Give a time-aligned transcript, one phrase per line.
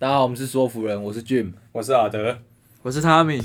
[0.00, 2.38] 大家好，我们是说服人，我是 Jim，我是阿德，
[2.80, 3.42] 我是 Tommy。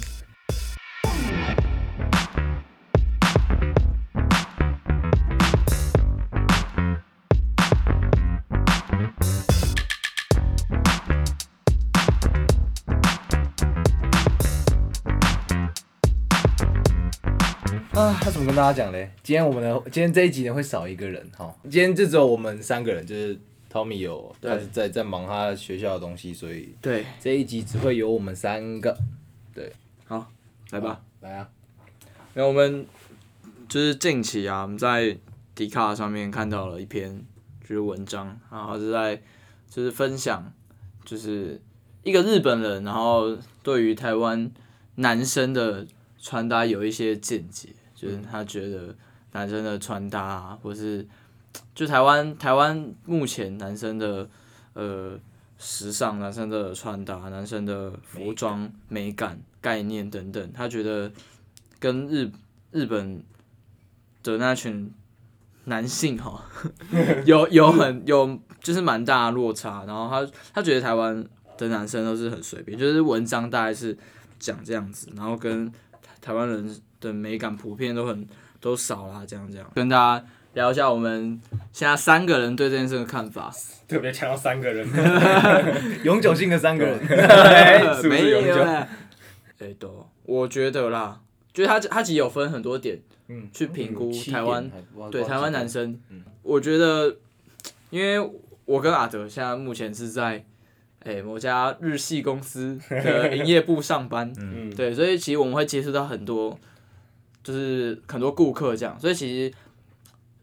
[17.92, 19.12] 啊，他怎么跟大家讲嘞？
[19.22, 23.38] 今天我们的今天这一集呢会少一个人哈，今天就只有我们三个人，就是
[23.76, 28.98] Tommy 有他是在在忙他学校的东西，所以对这一集只会有我们三个。
[29.54, 29.70] 对，
[30.06, 30.32] 好，
[30.72, 31.50] 来吧，来啊。
[32.36, 32.86] 那我们
[33.68, 35.18] 就是近期啊，我们在
[35.58, 37.22] Dcard 上面看到了一篇
[37.60, 39.22] 就是文章，然后是在
[39.70, 40.54] 就是分享，
[41.04, 41.62] 就是
[42.04, 44.50] 一个日本人，然后对于台湾
[44.96, 45.86] 男生的
[46.22, 47.70] 穿搭有一些见解。
[47.94, 48.96] 就是他觉得
[49.32, 51.06] 男生的穿搭啊，或是
[51.74, 54.28] 就台湾台湾目前男生的
[54.74, 55.20] 呃
[55.58, 61.12] 时尚，男生的穿搭，男生的服装美感概念等等，他觉得
[61.80, 62.30] 跟日
[62.72, 63.24] 日本
[64.24, 64.92] 的那群
[65.66, 66.44] 男性哈
[67.26, 71.26] 有有很有就是蛮大的落差，然后他他觉得台湾
[71.58, 73.98] 的男生都是很随便，就是文章大概是
[74.40, 75.72] 讲这样子，然后跟
[76.22, 76.76] 台湾人。
[77.02, 78.28] 的美感普遍都很
[78.60, 80.26] 都少啦，这样这样，跟大家
[80.56, 81.40] 聊一下我们
[81.72, 83.54] 现在三个人对这件事的看法。
[83.88, 84.88] 特别强调三个人，
[86.04, 86.98] 永久性的三个人，
[88.10, 88.64] 没有
[89.60, 91.22] 哎，都，我觉得啦，
[91.54, 92.98] 就是他他其实有分很多点，
[93.28, 94.72] 嗯，去评估台湾，
[95.12, 96.00] 对台湾男生，
[96.42, 97.16] 我觉得，
[97.92, 98.20] 因为
[98.66, 100.44] 我跟阿德现在目前是在。
[101.02, 106.58] 哎，某家日系公司的营业部上班，嗯，对，所以其实我们会接触到很多，
[107.44, 109.54] 就是很多顾客这样，所以其实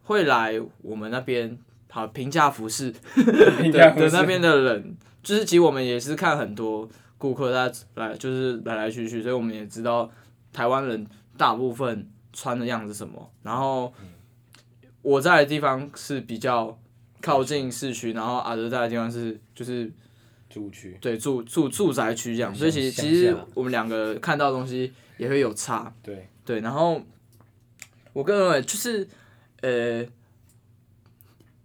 [0.02, 1.58] 会来我们那边
[1.90, 10.10] 好评价服饰的的那边的人，就是其实我们也是看很多顾客在来，就是来来去去，所以我们也知道
[10.52, 13.30] 台湾人大部分穿的样子什么。
[13.42, 13.92] 然后
[15.02, 16.78] 我在的地方是比较
[17.20, 19.90] 靠近市区，然后阿德在的地方是就是。
[20.52, 25.90] 住区对住住住宅区这样，所以其实其实我们两个看到的东西也会有差。
[26.02, 27.00] 对对，然后
[28.12, 29.08] 我个人就是
[29.62, 30.06] 呃，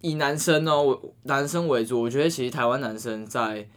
[0.00, 3.68] 以男生哦，男生为主，我觉得其实台湾男生在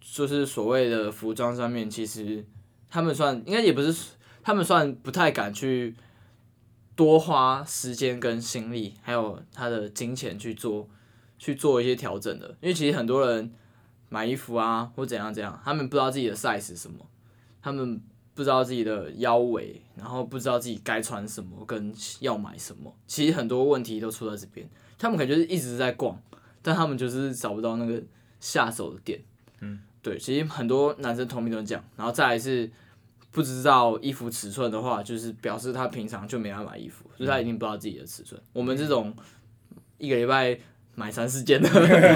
[0.00, 2.44] 就是所谓的服装上面，其实
[2.90, 5.94] 他们算应该也不是，他们算不太敢去
[6.94, 10.86] 多花时间跟心力，还有他的金钱去做
[11.38, 13.50] 去做一些调整的，因为其实很多人。
[14.10, 17.04] 买衣服啊，或怎样怎样，他们不知道自己的 size 是什么，
[17.60, 18.00] 他们
[18.34, 22.92] 不知道自己的腰围，然后不知道自己该穿什么跟要买什么。
[23.06, 24.68] 其实很多问题都出在这边，
[24.98, 26.20] 他们可能就是一直在逛，
[26.60, 28.02] 但他们就是找不到那个
[28.40, 29.20] 下手的点。
[29.60, 32.70] 嗯，对，其实很多男生同频都这样，然后再来是
[33.30, 38.40] 不知道衣服尺寸的话，就是表示他平常就没来买衣服，所以他一定不知道自己的尺寸。
[38.52, 39.14] 我们这种
[39.98, 40.58] 一个礼拜。
[40.96, 41.68] 买三四件的，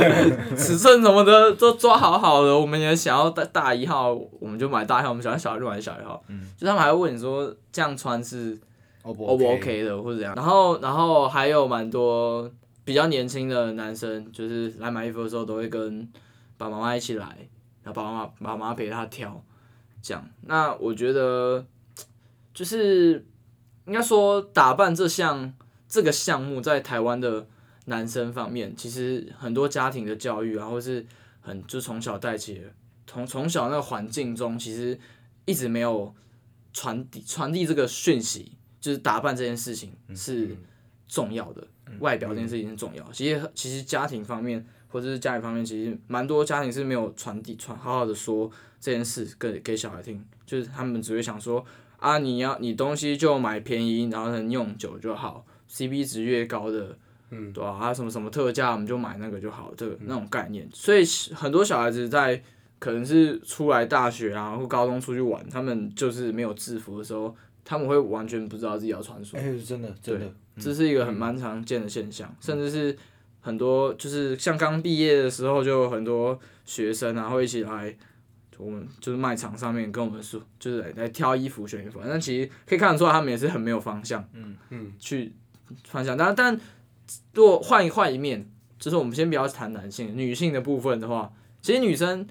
[0.56, 2.56] 尺寸什么的都抓好好的。
[2.56, 6.22] 我们也想要大大一号，我们就买大一号；我们想要小一就买小一号。
[6.28, 8.56] 嗯，就他们还会问你说这样穿是
[9.02, 10.34] O 不 OK 的，或者怎样。
[10.36, 12.48] 然后，然后还有蛮多
[12.84, 16.08] 比较年轻的男生，就是来买衣服的时候都会跟
[16.56, 17.26] 爸爸妈妈一起来，
[17.82, 19.42] 然后爸爸妈妈爸妈陪他挑，
[20.00, 20.24] 这样。
[20.42, 21.64] 那我觉得
[22.54, 23.26] 就是
[23.86, 25.52] 应该说打扮这项
[25.88, 27.44] 这个项目在台湾的。
[27.88, 31.04] 男生方面，其实很多家庭的教育啊，或是
[31.40, 32.62] 很就从小带起，
[33.06, 34.98] 从从小那个环境中，其实
[35.46, 36.14] 一直没有
[36.72, 40.54] 传递传递这个讯息，就是打扮这件事情是
[41.06, 41.66] 重要的，
[42.00, 43.10] 外表这件事情是重要。
[43.10, 51.64] 其实其实家庭方面或者是家里方面，其实蛮多家庭是没有传递传好好的说这件事给给小孩听，就是他们只会想说
[51.96, 56.98] 啊，你要你东西就买便宜，然后能用久就好，CP 值越高的。
[57.30, 60.66] 嗯，对啊，还有什么什么特价，我们就买那个就好，这个那种概念。
[60.72, 62.42] 所以很多小孩子在
[62.78, 69.42] 可能是出来大学啊或高中出去玩，他们就是没有制服的时候，他们会完全不知道自己要穿什么。
[69.42, 72.96] 哎，真的，真的，这是一个很蛮常见的现象，甚至是
[73.40, 77.94] 很多就是像刚毕业的时候，就有很多学生啊会一起来
[78.56, 82.00] 我们就是卖场上面跟我们说，就是来来挑衣服选衣服。
[82.02, 85.32] 但其实可以看得出来，他们也是很没有方向，嗯嗯，去
[85.84, 86.58] 方向，但但。
[87.34, 92.26] 如果换一换一面，就是我们先不要谈男性，女性的部分的话，其实女生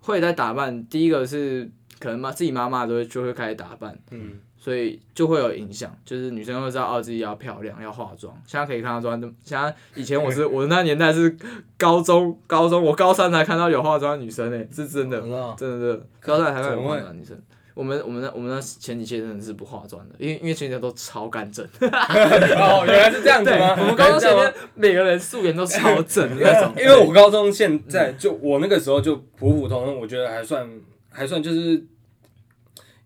[0.00, 0.86] 会在打扮。
[0.86, 8.34] 第一个是可能妈自己妈妈都会就会开始打扮，嗯，所以就会有影响，就是女生会知道哦自己要漂亮要化妆。
[8.46, 11.36] 现在可以看到妆，现在以前我是 我的那年代是
[11.78, 17.40] 高中高中我高三才看到有化妆女生诶、欸，是真的，真的真的高三才看到有化妆女生。
[17.74, 21.64] 我们我们那我们那前几届真的是不化妆的，因为因为前几届都超干净。
[21.82, 23.74] 哦，原来是这样子吗？
[23.76, 26.72] 我们高中前面每个人素颜都超正的那种。
[26.78, 30.70] 因为我高中现在就我那个时候就普普通通，我觉得还算
[31.10, 31.72] 还算就是，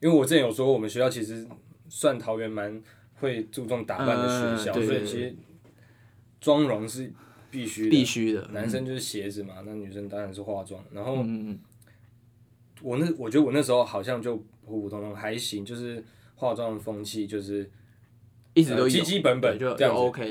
[0.01, 1.47] 因为我之前有说过，我们学校其实
[1.89, 2.79] 算桃园蛮
[3.21, 5.35] 会注重打扮的学校，所以其实
[6.43, 7.11] 妆容是
[7.51, 8.47] 必须必须的。
[8.53, 10.79] 男生就是鞋子嘛，那女生当然是化妆。
[10.93, 11.25] 然后
[12.83, 14.45] 我那我觉得我那时候好像就。
[14.69, 16.05] 普普通通还行，就是
[16.37, 17.69] 化妆的风气就是
[18.55, 19.85] 一直都基基本本就这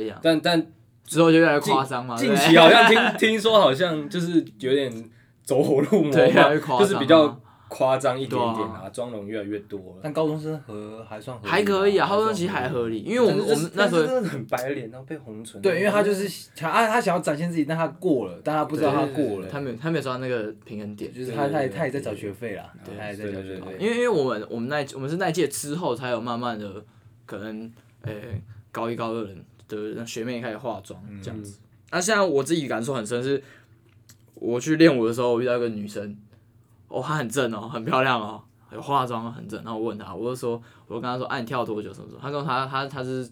[0.05, 0.19] 样。
[0.23, 0.71] 但但
[1.03, 2.15] 之后就越来越夸张嘛。
[2.15, 5.09] 近期好像听听说好像就是有点
[5.43, 9.99] 走火入魔 嘛，就是比较夸张一点点啊，妆容越来越多了。
[10.01, 15.61] 但高中生和还算还可以啊，高中其实还合理，因为我们我们那时候真的很白脸，然后被红唇。
[15.61, 19.47] 对，因为他就是想啊，他想要展现自己，但他过了，但他不知道他过了。
[19.49, 23.75] 他没有他没有抓那个平衡点，就是他他也他也在找学费啦，他也在找学费。
[23.79, 26.85] 因为因为我们我们那我们是那届之后才有慢慢的
[27.25, 27.69] 可能
[28.03, 28.41] 诶
[28.71, 31.59] 高一高二人的学妹开始化妆这样子。
[31.91, 33.43] 那现在我自己感受很深是，
[34.35, 36.17] 我去练舞的时候，我遇到一个女生。
[36.87, 38.41] 哦，她很正哦，很漂亮哦，
[38.71, 39.61] 有化妆很正。
[39.63, 41.93] 然后我问她，我就说，我就跟她说，哎、啊，你跳多久？
[41.93, 42.19] 什么什么？
[42.21, 43.29] 她说她她她是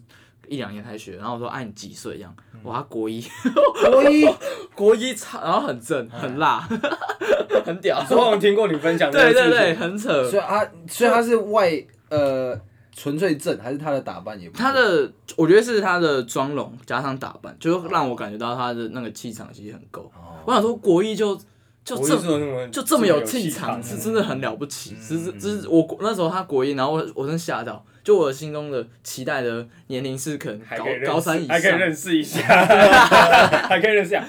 [0.48, 1.16] 一两年才学。
[1.16, 2.16] 然后我说，哎、啊，你几岁？
[2.16, 3.22] 这样，哇，她国一，
[3.90, 4.26] 国一，
[4.74, 6.68] 国一，然后很正，很辣，
[7.64, 7.98] 很屌。
[8.10, 10.28] 我好像听过你分享的，对对对，很扯。
[10.30, 11.72] 所以她，所以她是外
[12.10, 12.58] 呃
[12.92, 14.58] 纯粹正，还是她的打扮也不？
[14.58, 20.02] 她的，我觉得是她的妆容加上打扮，就让我感觉到她的那个气场其实很够。
[20.14, 21.38] 哦、我想说，国一就。
[21.86, 24.96] 就这么就这么有气场，是真的很了不起。
[25.00, 34.26] 是是，只是我那时候他国一，然后我我真吓到，就我心中的期待的年龄是可能高高三以上， 还可以认识一下，还可以认识一下。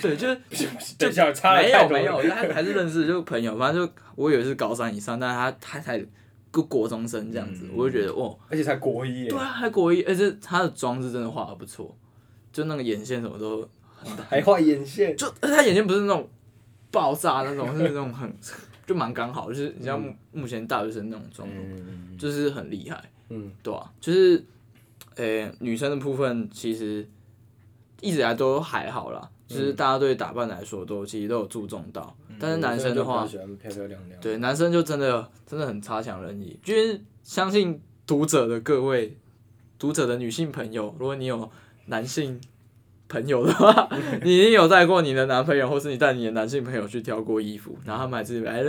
[0.00, 0.34] 对，就是
[0.98, 1.10] 就
[1.60, 6.02] 没有没有，他还是认识就朋友，反正就我以为是高三以上，但是他他才
[6.50, 11.94] 个国中生这样子，我就觉得哦，而且才国一，对啊，还国一，而且他的妆是真的画的不错，
[12.50, 16.26] 就那个眼线什么都很大，还画眼线，就他眼线不是那种。
[16.94, 18.32] 爆炸那种 是那种很
[18.86, 24.44] 就蛮刚好，就是你像目目前大学生那种妆容，就是很厉害，嗯，对啊，就是，
[25.16, 27.06] 诶、欸，女生的部分其实
[28.00, 33.26] 一直以来都还好啦，就是大家对打扮来说都其实都有注重到，但是男生的话，
[34.20, 39.16] 对男生就真的真的很差强人意，就是相信读者的各位
[39.78, 41.50] 读者的女性朋友，如果你有
[41.86, 42.40] 男性。
[43.08, 43.88] 朋友的话，
[44.24, 48.62] 你一定有带过你的男朋友，或是你带你的男性朋友去挑过衣服，然后他们还是哎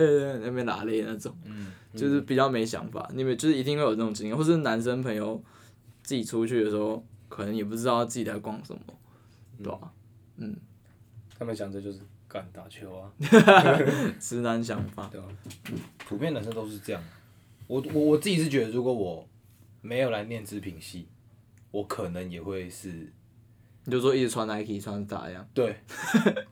[0.44, 1.36] 那边哪里那种，
[1.96, 3.10] 就是比较没想法。
[3.14, 5.42] 你们就是一定会有这种经验，或是男生朋友
[6.04, 8.82] 自己出去的时候，可能也不知道自己在逛什么，
[9.64, 9.92] 对吧？
[10.38, 10.56] 嗯，
[11.40, 13.12] 他们想着就是干打球啊，
[14.20, 15.28] 直男想法，对吧？
[16.08, 17.02] 普遍男生都是这样。
[17.68, 19.28] 我我我自己是觉得，如果我
[19.82, 21.08] 没有来念织品系，
[21.72, 23.12] 我可能也会是。
[23.86, 25.48] 你就说一直穿 Nike 穿咋样？
[25.54, 25.76] 对，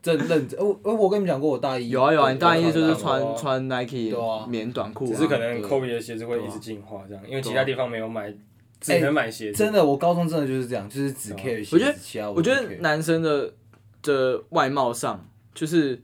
[0.00, 0.58] 这认真。
[0.60, 4.16] 我我跟你们讲过，我大一有啊有啊，你大一就是穿穿 Nike
[4.48, 5.06] 棉短裤。
[5.06, 8.32] 只是可能 Kobe 的鞋子会一直进化这样，因为其他地方没有买，
[8.80, 9.58] 只能买鞋子。
[9.58, 12.28] 真的，我高中真的就是这样，就是只 care 鞋子。
[12.36, 13.52] 我觉得男生的
[14.02, 16.00] 的外貌上，就是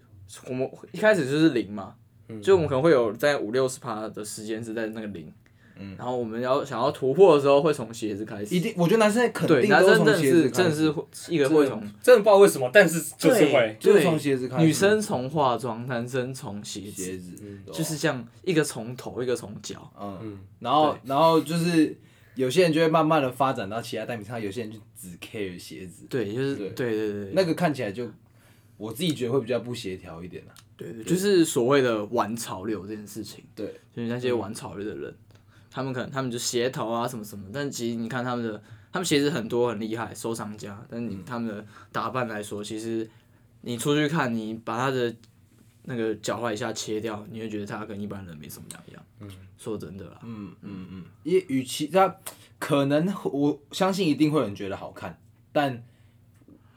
[0.49, 1.95] 我们一开始就是零嘛，
[2.43, 5.33] 就我们可能会有在五六十趴的时间是在那个零。
[5.81, 8.55] 嗯，然后我们要想要突破的时候，会从鞋子开始。
[8.55, 10.95] 一定，我觉得男生肯定男生真的是真的是
[11.33, 14.65] 一个会从，真的不知道为什么，但是就是会，就是从鞋子开始。
[14.65, 17.35] 女生从化妆，男生从鞋子，鞋子，
[17.73, 19.91] 就是像一个从头，一个从脚。
[19.99, 21.97] 嗯，然后然后就是
[22.35, 26.05] 有些人就会慢慢的发展到其他代名词，有些人就只 care 鞋子。
[26.11, 28.07] 对，就是对对对，那个看起来就
[28.77, 30.53] 我自己觉得会比较不协调一点啦。
[30.77, 33.45] 对对，就是所谓的玩潮流这件事情。
[33.55, 35.15] 对，就是那些玩潮流的人。
[35.71, 38.63] 他们可能他们就鞋头啊什么什么，但其实你看他们的，
[38.93, 40.85] 他们鞋子很多很厉害，收藏家。
[40.91, 43.09] 但你他们的打扮来说，其实
[43.61, 45.15] 你出去看，你把他的
[45.85, 49.07] 那个脚踝一下切掉，你会觉得他跟一般人没什么两样。
[49.21, 50.19] 嗯，说真的啦。
[50.25, 52.17] 嗯嗯嗯，也与其他
[52.59, 55.21] 可能，我相信一定会有人觉得好看，
[55.53, 55.83] 但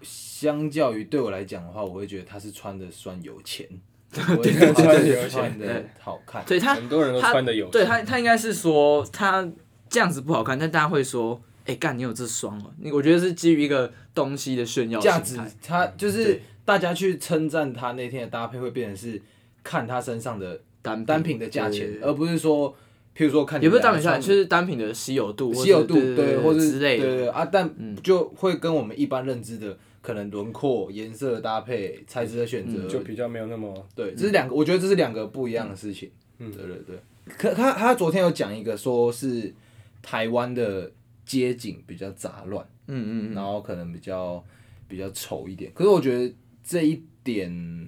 [0.02, 3.68] 相较于对我来讲的话，我会觉得他是穿的算有钱。
[4.14, 6.44] 对，穿的有钱的好看。
[6.46, 7.68] 对他，很多人都穿的有。
[7.70, 9.48] 对他，他应该是说他
[9.90, 12.72] 这样子不好看，但大家会说，哎、欸，干，你有这双哦。
[12.80, 15.38] 你我觉得是基于一个东西的炫耀价值。
[15.66, 19.22] 他就是大家去称赞他那天的搭配，会变成是
[19.64, 22.72] 看他身上的单单品的价钱，而不是说
[23.18, 36.12] 譬如说看也不是单品就是单品的稀有度，稀有度对，对，或者之类的，对对啊，但就会跟我们一般认知的可能轮廓、颜色的搭配、材质的选择，就比较没有那么对，这是两个，我觉得这是两个不一样的事情。
[36.40, 37.00] 嗯，对对对。
[37.26, 39.54] 可他他昨天有讲一个，说是
[40.02, 40.92] 台湾的
[41.26, 44.44] 街景比较杂乱，嗯嗯，然后可能比较
[44.90, 45.72] 比较丑一点。
[45.74, 47.88] 可是我觉得这一点，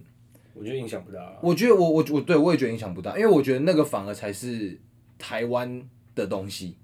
[0.53, 1.37] 我觉得影响不大。
[1.43, 4.79] 我觉得我我我对我也觉得影响不大，因为我觉得那个反而才是
[5.19, 5.83] 台湾
[6.15, 6.77] 的东西，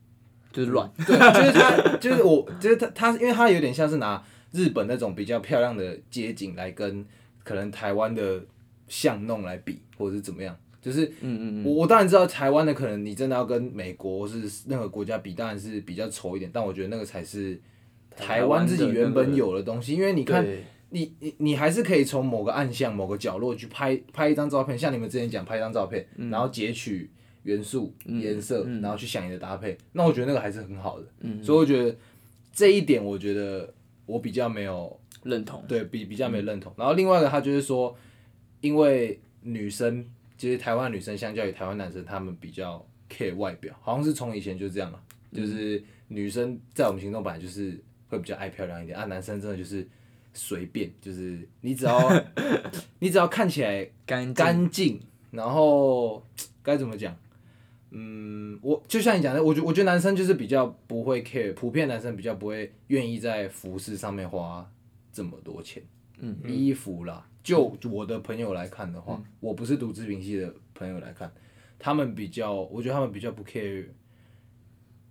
[0.51, 0.91] 就是乱。
[1.07, 4.21] 对，就是他，就是我，就是他，他，因为他有点像是拿
[4.51, 7.05] 日本那种比较漂亮的街景来跟
[7.43, 8.43] 可能台湾的
[8.88, 10.55] 巷弄来比，或者是怎么样。
[10.81, 17.60] 就是，嗯嗯我我当然知道台湾的可能你真的要跟美国或是任何国家比，当然是比较丑一点，但我觉得那个才是
[18.17, 20.43] 台湾自己原本有的东西，因为你看，
[20.89, 27.08] 你你你还是可以从某个暗巷、某个角落去拍拍一张照片，像你们之前讲拍一张照片，然后截取
[27.43, 31.43] 元素、颜色，然后去想你的搭配，那我觉得那个还是很好的，嗯。
[31.43, 31.96] 所以我觉得
[32.51, 33.72] 这一点我觉得
[34.12, 37.96] 我比较没有认同，对比比较没认同，然后另外一个他就是说，
[38.62, 40.06] 因为女生。
[40.38, 45.00] 其实台湾女生相较于台湾男生，他们比较 care 外表，好像是从以前就这样嘛。
[45.32, 49.88] 就是女生在我们心中本来就是会比较爱漂亮一点，啊，男生真的就是
[50.34, 52.12] 随便，就是你只要
[52.98, 55.00] 你只要看起来干干净，
[55.30, 56.25] 然后
[56.63, 57.15] 该怎么讲？
[57.91, 64.69] 嗯，我就像你讲的，我觉我觉得男生就是比较不会 care，普遍男生比较不会愿意在服饰上面花
[65.12, 65.83] 这么多钱，
[66.19, 67.27] 嗯，衣服啦。
[67.43, 71.31] 就我的朋友来看的话，嗯、我不是读织品系的朋友来看，
[71.79, 73.86] 他们比较，我觉得他们比较不 care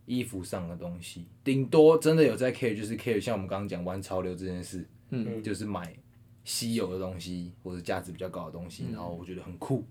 [0.06, 5.92] 衣服上的东西，顶多真的有在 care 就是 care 像我们刚刚讲玩潮流这件事，嗯，就是买
[6.44, 9.84] 稀有的东西或者价值比较高的东西，嗯、然后我觉得很酷，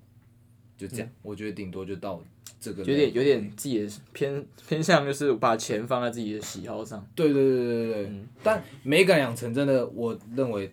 [0.79, 2.19] 就这样，嗯、我觉得顶多就到
[2.59, 10.71] 这个，有点有点自己的偏偏向，就是把钱放在自己的喜好上，对对对对对对，嗯、但美感养成真的，我认为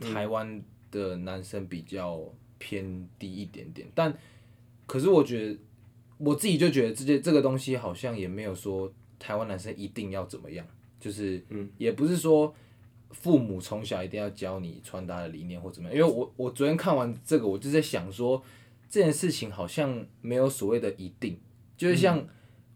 [0.00, 0.62] 台湾。
[0.92, 2.20] 的男生比较
[2.58, 4.12] 偏低一点点，但
[4.88, 5.56] 可是我觉得
[6.18, 10.66] 我自己就觉得这些这个东西好像也没有说台湾男生一定要怎么样，
[10.98, 11.40] 就是
[11.78, 12.52] 也不是说
[13.12, 18.42] 父母从小一定要教你穿搭的理念或怎么样，因为我我昨天看完这个，我就在想说
[18.90, 21.40] 这件事情好像没有所谓的一定，
[21.78, 22.22] 就是像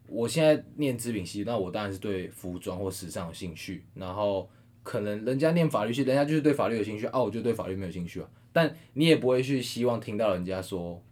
[0.06, 4.48] 我现在念织品系，那我当然是对服装或时尚有兴趣，然后。
[4.84, 8.28] 可能人家念法律系，人家就是对法律有兴趣啊，我就对法律没有兴趣啊。
[8.52, 11.02] 但你也不会去希望听到人家说，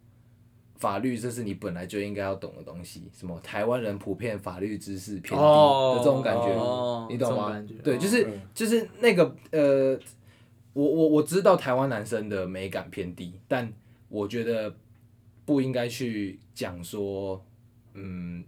[0.76, 3.08] 法律这是你本来就应该要懂的东西。
[3.18, 7.66] 什么台湾人普遍法律知识偏低的这种感觉，哦、你懂吗？
[7.82, 9.98] 对，就是就是那个呃，
[10.74, 13.72] 我我我知道台湾男生的美感偏低，但
[14.10, 14.76] 我觉得
[15.44, 17.44] 不应该去讲说，
[17.94, 18.44] 嗯，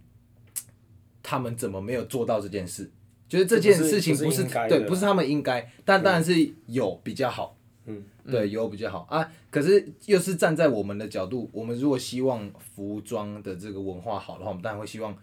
[1.21, 2.91] 他们怎么没有做到这件事。
[3.27, 9.27] 就是这件事情不是，对，不是他们应该，但当然是有比较好，嗯，对，有比较好啊。
[9.49, 15.17] 可是又是站在我们的角度，我们如果希望服装的这个文化好的话，我们当然会希望，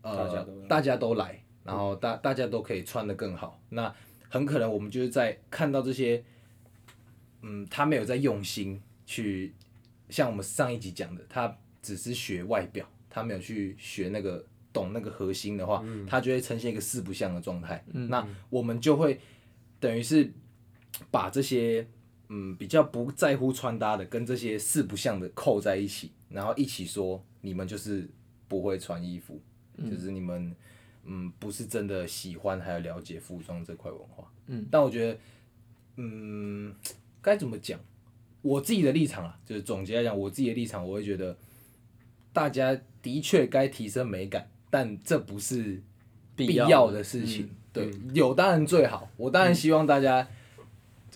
[0.00, 3.60] 呃，大家都，大家都来，然后大大家都可以穿的更好。
[3.68, 3.94] 那
[4.30, 6.24] 很可能我们就是在看到这些，
[7.42, 9.54] 嗯，他没有在用心去，
[10.12, 14.46] 像我们上一集讲的，他只是学外表，他没有去学那个。
[14.74, 17.84] 懂那个核心的话，他就会呈现一个四不像的状态。
[17.92, 19.20] 嗯、那我们就会
[19.78, 20.32] 等于是
[21.10, 21.86] 把这些
[22.30, 28.08] 嗯比较不在乎穿搭的跟这些四不像的扣在一起，然后一起说你们就是
[28.48, 29.38] 不会穿衣服，
[29.76, 30.56] 嗯、就是你们
[31.04, 34.32] 嗯不是真的喜欢还有了解服装这块文化。
[34.46, 35.18] 嗯，但我觉得
[35.96, 36.74] 嗯
[37.20, 37.78] 该怎么讲？
[38.42, 41.36] 我自己的立场啊，就是总结来讲，我自己的立场，我会觉得
[42.32, 44.48] 大家的确该提升美感。
[44.68, 45.82] 但这不是
[46.34, 49.06] 必要的事情，嗯、对，有当然最好。
[49.18, 50.64] 我当然希望大家，嗯、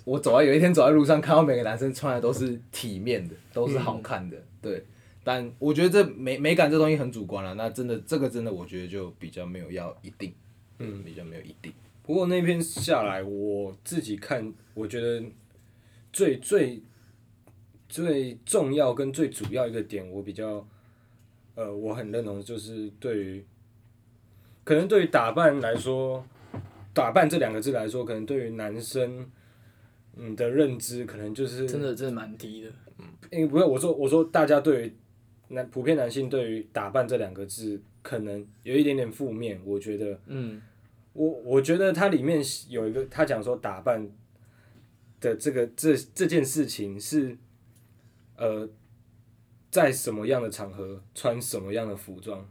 [0.04, 4.84] 我走在有一天走在路上，看到每个男生穿的都是体面的，都是好看的，嗯、对。
[5.24, 10.32] 但我觉得这美美感这东西很主观了，那真的这个真的我觉得就比较没有要一定，
[10.78, 11.72] 嗯，比较没有一定。
[12.02, 15.24] 不过那篇下来，我自己看，我觉得
[16.12, 16.82] 最最
[17.88, 20.66] 最重要跟最主要一个点，我比较。
[21.58, 23.46] 呃，我很认同，就是对于，
[24.62, 26.22] 可能对于打扮来说，
[26.92, 29.26] 打扮这两个字来说，可能对于男生，
[30.16, 32.70] 嗯的认知，可能就是真的真的蛮低的。
[32.98, 34.92] 嗯，因为不是我说我说大家对于
[35.48, 39.58] 男普遍男性对于打扮这两个字，可能有一点点负面。
[39.64, 40.60] 我觉得，嗯，
[41.14, 44.06] 我我觉得它里面有一个，他讲说打扮
[45.22, 47.34] 的这个这这件事情是，
[48.36, 48.68] 呃。
[49.68, 52.42] 在什么样的场合穿什么样的服装，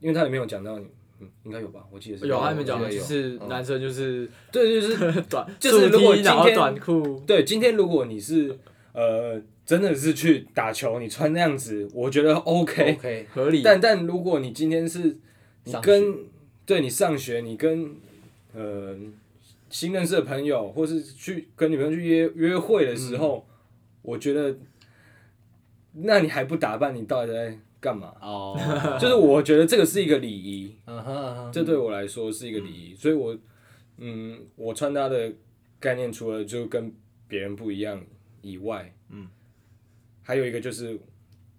[0.00, 0.86] 因为它里面有讲到你，
[1.20, 1.86] 嗯，应该有吧？
[1.90, 8.58] 我记得是有，他里面讲的是男生就是对，就是 短，就是如果今天短裤，对，今天如果你是
[8.92, 13.62] 呃真的是去打球，你穿那样子，我觉得 OK OK 合理。
[13.62, 15.16] 但但如果你今天是
[15.64, 16.18] 你跟
[16.66, 17.96] 对你上学，你跟
[18.52, 18.94] 呃
[19.70, 23.46] 新认识的朋友，或是去跟女朋友去约约会的时候，
[24.06, 24.56] 我觉得，
[25.92, 28.14] 那你还不打扮，你到底在干嘛？
[28.20, 28.56] 哦，
[29.00, 30.76] 就是我觉得这个是一个礼仪，
[31.52, 33.36] 这对我来说是一个礼仪，所以我
[33.96, 35.32] 嗯，我穿搭的
[35.80, 36.94] 概念除了就跟
[37.26, 38.00] 别人不一样
[38.42, 39.26] 以外，嗯，
[40.22, 40.96] 还有一个就是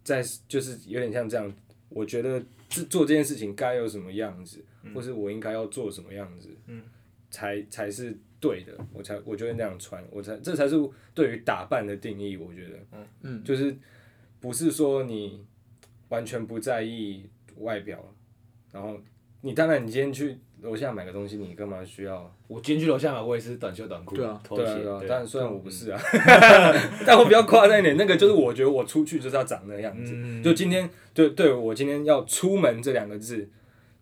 [0.06, 1.54] 在就是有点像这样，
[1.90, 4.64] 我觉得这做这件事情该有什么样子，
[4.96, 6.82] 或是我应该要做什么样子，嗯，
[7.30, 10.76] 才才是对的，我才我就会那样穿，我才这才是
[11.14, 13.08] 对于打扮的定义，我觉得，嗯。
[13.22, 13.76] 嗯，就是
[14.40, 15.44] 不是说你
[16.10, 17.26] 完全不在意
[17.58, 18.14] 外表，
[18.72, 18.98] 然后
[19.42, 22.32] 你当然你今天去楼下买个东西，你干嘛需要？
[22.48, 26.00] 我今天去楼下买，我也是短袖短裤，对啊拖鞋，对啊对啊，但虽然我不是啊，
[27.06, 30.44] 但我比较夸张一点，那个就是我觉得我出去就是要长那个样子，嗯。
[30.44, 33.50] 就今天对对我今天要出门这两个字，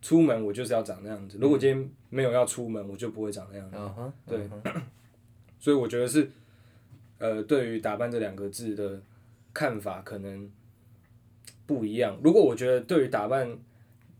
[0.06, 3.76] 出门我就是要长那样子，如果今天没有要出门，我就不会长那样子，
[4.24, 4.48] 对
[5.58, 6.30] 所以我觉得是，
[7.18, 9.02] 呃，对于打扮这两个字的
[9.52, 10.48] 看法可能
[11.66, 12.16] 不一样。
[12.22, 13.58] 如果我觉得对于打扮，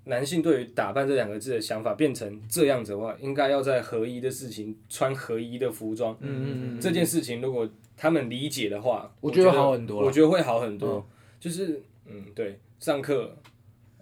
[0.07, 6.17] 男性对于打扮这两个字的想法变成这样子的话，应该要在合一的事情穿合一的服装。
[6.19, 11.07] 嗯嗯嗯，这件事情如果他们理解的话，我觉得我觉得好很多我觉得会好很多。
[11.39, 13.37] 就是嗯，对，上课，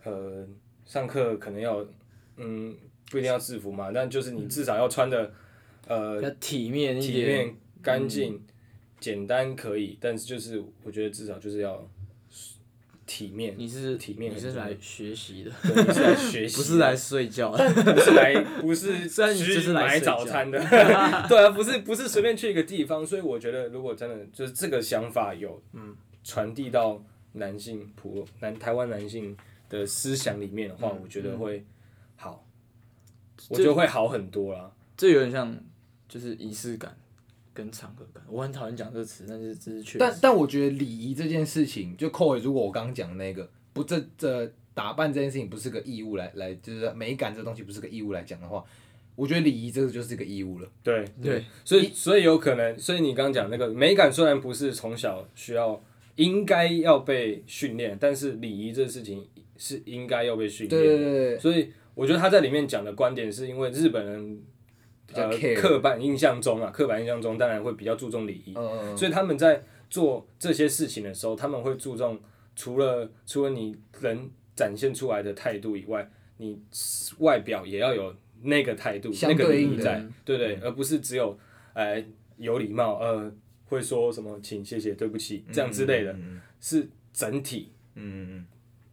[0.02, 0.46] 呃，
[0.86, 1.84] 上课可能要
[2.36, 2.74] 嗯，
[3.10, 5.32] 不一定要制服嘛，但就是你至少要穿的
[5.86, 8.40] 呃体面一体点，面、干净、
[9.00, 11.88] 简单可以，但是就是我觉得至少就是要
[13.06, 13.54] 体面。
[13.56, 14.68] 你是体面你是重要。
[14.68, 17.56] 来学习的，对你是来学习，不是来睡觉。
[17.56, 17.70] 的。
[17.92, 20.16] 不是来不是虽然你就是来睡觉。
[20.16, 20.58] 早餐的，
[21.28, 25.94] 对啊，不是不是随便去一个地方，所以我觉得如果真的就是这个想法有嗯。
[26.26, 29.36] 传递到男性普男台湾男性
[29.68, 31.64] 的思想里面的话，我觉得会
[32.16, 32.46] 好，
[33.48, 34.70] 我觉得会好很多啦。
[34.96, 35.56] 这有点像
[36.08, 36.96] 就是仪式感
[37.52, 38.22] 跟场合感。
[38.28, 39.98] 我很讨厌讲这个词，但是这是确实。
[39.98, 48.64] 但但我觉得礼仪这件事情，就扣回如果我刚刚讲的那个，不这这打扮这件事情不是个义务来来，就是美感这东西不是个义务来讲的话，
[49.16, 50.68] 我觉得礼仪这个就是个义务了。
[50.82, 55.82] 对对，所以所以有可能，所以你刚刚讲那个美感虽然不是从小需要
[56.16, 60.86] 应该要被训练，但是礼仪这事情是应该要被训练的。
[60.86, 64.42] 对对对对，所以我觉得他在里面讲的观点，是因为日本人
[65.12, 68.54] 呃刻板印象中啊，刻板印象中当然会比较注重礼仪，
[68.96, 72.18] 所以他们在做这些事情的时候，他们会注重
[72.56, 76.58] 除了除了你人展现出来的态度以外，你
[77.18, 81.38] 外表也要有那个态度，那个礼仪在，对对，而不是只有
[81.74, 82.04] 呃
[82.38, 83.32] 有礼貌，呃
[83.66, 88.46] 会说什么请谢谢对不起这样之类的，嗯是整体嗯嗯。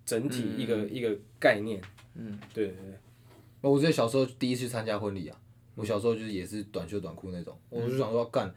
[0.05, 1.09] 整体一个、一个
[1.39, 1.81] 概念，
[2.15, 3.69] 嗯，对对对。
[3.69, 5.37] 我记得小时候第一次参加婚礼啊，
[5.75, 8.47] 我小时候就是也是短袖短裤那种，我就想说干，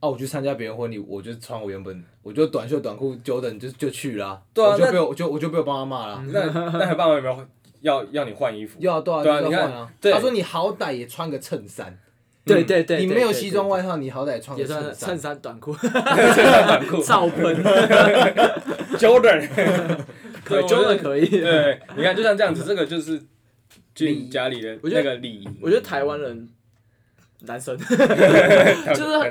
[0.00, 6.24] 啊，我去参加别人婚礼，我就穿我原本，我就短袖短裤，Jordan 就就去啦，对啊我就被我就我就被我爸妈骂了。
[6.32, 7.46] 那那你爸妈有没有
[7.82, 8.78] 要要你换衣服？
[8.80, 11.96] 要啊对啊，对啊他说你好歹也穿个衬衫，
[12.44, 15.18] 对对对，你没有西装外套，你好歹也穿个衬衫衬。
[15.18, 17.62] 衫短裤， 短裤照喷
[18.96, 19.46] ，Jordan，
[20.48, 21.26] 对对 Jordan 可以。
[21.26, 23.20] 对，你看就像这样子，这个就是
[23.94, 25.48] 俊家里的那个礼仪。
[25.60, 26.48] 我觉得台湾人
[27.40, 27.84] 男生 就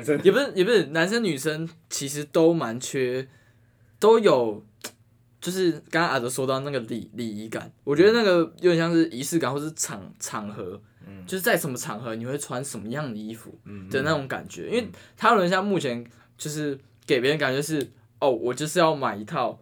[0.04, 3.26] 是也不是也不是男生女生其实都蛮缺，
[3.98, 4.64] 都有
[5.40, 10.80] 就是刚刚阿德说到那个礼礼仪感，我觉得那个有点像是仪式感，或是场场合，
[11.26, 13.56] 就是在什么场合你会穿什么样的衣服
[13.90, 16.04] 的那种感觉，因为他们像目前
[16.36, 19.60] 就是给别人感觉是哦，我就是要买一套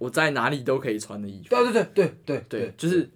[0.00, 3.08] 我在哪里都可以穿的衣服，对对对对对对，就是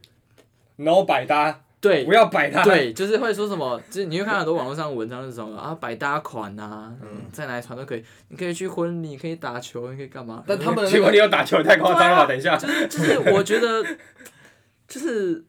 [0.76, 2.62] 然后百搭，对不要百搭。
[2.62, 10.44] 对，就是会说什么，就是你会看很多网络上的文章是什么啊，百搭款啊，嗯，在哪里穿都可以，你可以去婚礼，你可以打球，你可以干嘛？
[10.46, 12.54] 但他们的 结果你有打球太夸张了吧，等一下。
[12.56, 13.82] 就是就是，我觉得
[14.86, 15.42] 就是，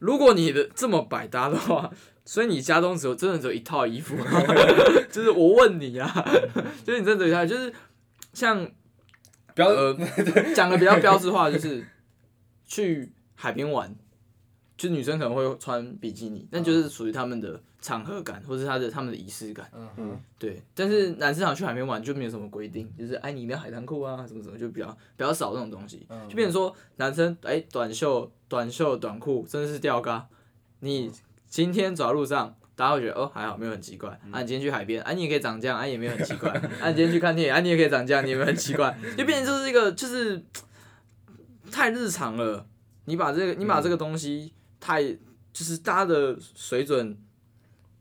[0.00, 1.88] 如果你的这么百搭的话，
[2.24, 4.16] 所以你家中只有真的只有一套衣服，
[5.12, 6.12] 就是我问你啊，
[6.84, 7.72] 就是你真的只有一套，就是
[8.32, 8.68] 像
[9.56, 9.96] 不要呃
[10.54, 11.82] 讲的比较 标志化，就是
[12.66, 13.92] 去海边玩，
[14.76, 19.66] 就女生可能会穿比基尼，但就是属于他们的场合感，或是他的他们的仪式感。
[19.74, 19.88] 嗯。
[19.96, 30.28] 哼，对，但是男生想去海边玩就没有什么规定，就是哎，你一定要海滩裤啊，什么什么，就比较比较少这种东西，就变成说男生哎短袖短袖短裤，甚至是吊嘎，
[30.80, 31.10] 你
[31.48, 34.10] 今天走在路上，大家会觉得哦还好，没有很奇怪。
[34.30, 36.50] 啊，你今天去海边，啊你也可以长这样，啊也没有很奇怪。
[36.80, 40.40] 啊你今天去看电影，啊你也可以长这样，你也没有很奇怪， 就变成就是一个就是
[41.72, 42.66] 太日常了。
[43.06, 44.52] 你把这个你把这个东西。
[44.78, 47.16] 太就是大家的水准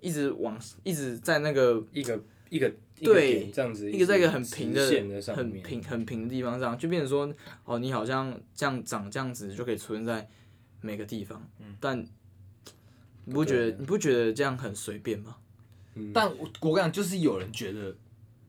[0.02, 7.34] 一直往一直在那个一个一个对这样子一个在一个很平的的很平很平的地方上，就变成说
[7.64, 10.28] 哦，你好像这样长这样子就可以出现在
[10.82, 12.06] 每个地方，嗯、但
[13.26, 15.36] 你不觉得你不觉得这样很随便吗？
[15.96, 17.96] 嗯、但我我跟你讲，就是有人觉得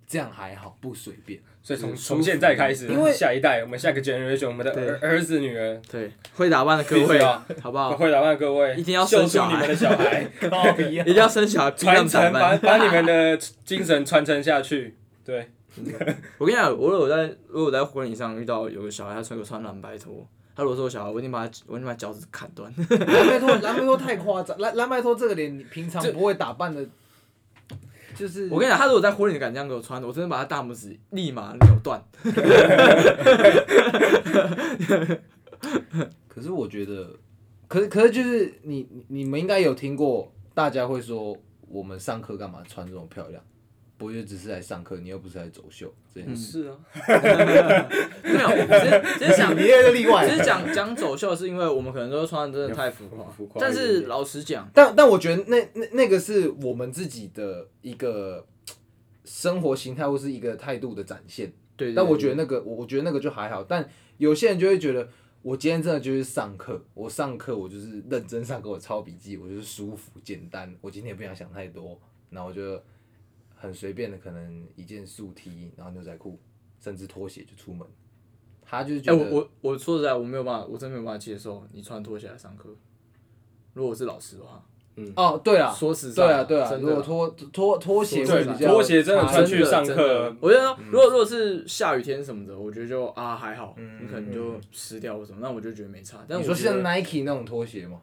[0.06, 1.40] 这样还好，不随便。
[1.62, 7.20] 所以从从现在开始，因为下一代，我们下个 generation，我们的儿儿子女儿，对，会打扮的各位，
[7.60, 7.96] 好不好？
[7.96, 10.30] 会打扮的各位，一定要生小孩，你们的小孩
[11.04, 14.96] 一定要生小孩，传承，把把你们的精神传承下去。
[15.24, 15.50] 对，
[16.38, 20.24] 我跟你讲，我如果在如果在婚礼上遇到有个小孩，他穿个穿蓝白拖，
[20.56, 22.72] 他如果是我小孩，我一定把他，我一定把脚趾砍断。
[22.88, 26.84] 蓝白拖，蓝白拖太夸张，蓝蓝白拖这个脸，你平常不会打扮的。
[28.14, 32.02] 就是我跟你讲，他如果在婚礼敢这样给我穿，我真的把他大拇指立马扭断。
[36.26, 37.10] 可是我觉得，
[37.68, 41.36] 可是可是就是你你们应该有听过，大家会说
[41.68, 43.44] 我们上课干嘛穿这么漂亮？
[43.98, 46.64] 不就只是来上课，你又不是来走秀，这件事。
[46.64, 46.76] 是啊，
[48.22, 50.28] 没有，只是只是讲，你也是例外。
[50.28, 53.24] 只是讲 讲走秀，是因为我们可能都穿的真的太浮夸。
[53.30, 53.58] 浮夸。
[53.58, 58.46] 但是老实讲，但但我觉得那那那个是我们自己的一个
[59.24, 61.50] 生活形态或是一个态度的展现。
[61.74, 61.94] 对。
[61.94, 63.64] 但我觉得那个，我我觉得那个就还好。
[63.64, 65.08] 但有些人就会觉得，
[65.40, 70.74] 我今天真的就是上课，我上课我就是认真上课，我抄笔记，我就是舒服简单。
[70.82, 72.78] 我今天也不想想太多，然后我就。
[73.56, 76.38] 很随便的，可能一件素 T，然后牛仔裤，
[76.78, 77.84] 甚至拖鞋就出门。
[78.62, 82.68] 他就是觉得，欸、我我我说实在，我没有办法，我真没有办法接受你穿拖鞋来上课。
[83.74, 84.64] 如果我是老师的话，
[84.96, 96.24] 嗯，哦，对啊，说实在，对啊，对啊，如果拖拖拖鞋会比较，拖鞋真的穿去上课，我觉得如果如果是下雨天什么的，我觉得就啊还好，嗯、你可能就湿掉或什么，那我就觉得没差。
[96.26, 98.00] 但我你说像 Nike 那种拖鞋吗？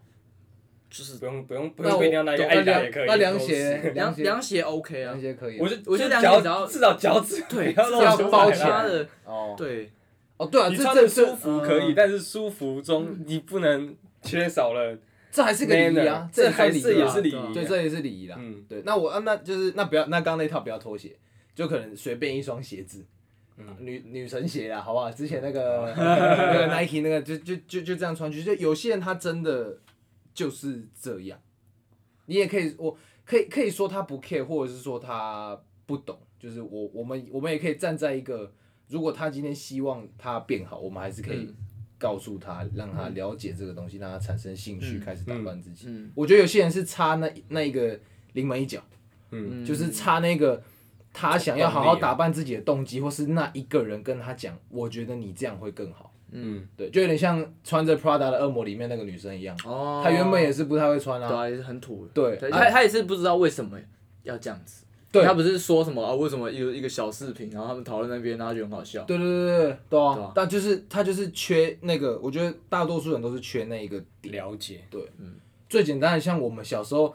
[0.96, 3.06] 就是不用不用不用不一定要那个，爱打也可以。
[3.08, 5.60] 那凉鞋凉凉鞋 OK 啊，凉鞋可以。
[5.60, 9.56] 我就我觉得凉鞋只要至少脚趾对，要包起来的哦。
[9.58, 9.92] 对，
[10.38, 14.96] 哦对啊，你穿的舒服可以，但是舒服中你不能缺少了。
[15.32, 18.36] 这还是个礼仪啊，这还是也是礼仪，对，这也是礼仪啦。
[18.40, 18.84] 嗯，对。
[18.86, 21.16] 那我啊，那就是那不要那刚那套不要拖鞋，
[21.56, 23.04] 就可能随便一双鞋子，
[23.80, 25.10] 女女神鞋啦，好不好？
[25.10, 29.76] 之前那个 那个 Nike 那个就就就就这样穿去，就有些人他真的
[30.34, 31.40] 就是这样。
[32.26, 38.54] 你也可以，我可以可以说他不 care，或者是说他不懂，就是我我们我们也可以站在一个，
[38.88, 41.54] 如果他今天希望他变好，我们还是可以
[41.98, 45.88] 告诉他，让他了解这个东西，让他产生兴趣，开始打扮自己。
[46.16, 48.00] 我觉得有些人是差那那一个
[48.32, 48.82] 临门一脚，
[49.32, 50.64] 嗯，就是差那个
[51.12, 56.13] 他想要好好打扮自己的动机，或是那一个人跟他讲，我觉得你这样会更好。
[56.36, 59.56] 嗯，对，就有点像穿着 Prada 的恶魔里面那个女生一样。
[59.66, 60.02] 哦。
[60.04, 61.30] 她原本也是不太会穿啊。
[61.30, 62.08] 对，也是很土。
[62.14, 62.36] 对。
[62.38, 63.80] 她她也是不知道为什么
[64.24, 64.84] 要这样子。
[65.12, 65.24] 对。
[65.24, 66.14] 她不是说什么啊？
[66.14, 69.04] 为什么一个一个小视频，然后他们讨论那边，然后就很好笑。
[69.04, 70.32] 对对对对对啊！
[70.34, 74.82] 但就是她就是缺那个，我觉得大多数人都是缺那一个了解。
[74.90, 75.02] 对。
[75.20, 75.36] 嗯。
[75.70, 77.14] 最简单的，像我们小时候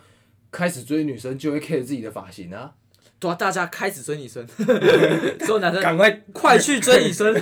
[0.50, 2.74] 开始追女生，就会 care 自己的发型啊。
[3.20, 4.46] 对啊，大家开始追女生，
[5.44, 7.34] 所有男生赶快快去追女生，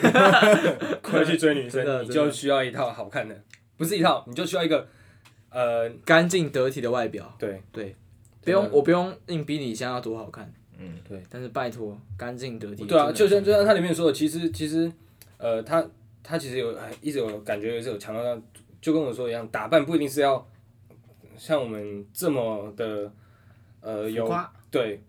[1.02, 3.38] 快去追女生， 你就需要一套好看的，
[3.76, 4.88] 不是一套，你就需要一个
[5.50, 7.30] 呃干净得体的外表。
[7.38, 7.94] 对对，
[8.42, 12.84] 不用我不用硬逼你想要多好看，嗯对，但是拜托干净得体。
[12.84, 14.90] 对啊，就像就像它里面说的，其实其实
[15.36, 15.86] 呃他
[16.22, 18.42] 他其实有一直有感觉，也是有强调到，
[18.80, 20.48] 就跟我说一样，打扮不一定是要
[21.36, 23.12] 像我们这么的
[23.82, 24.34] 呃有
[24.70, 25.02] 对。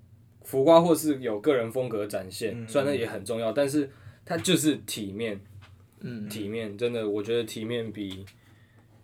[0.47, 3.89] 浮夸或是有个人风格展现，虽然那也很重要，但是
[4.23, 5.38] 它就是体面，
[5.99, 8.25] 嗯，体面真的，我觉得体面比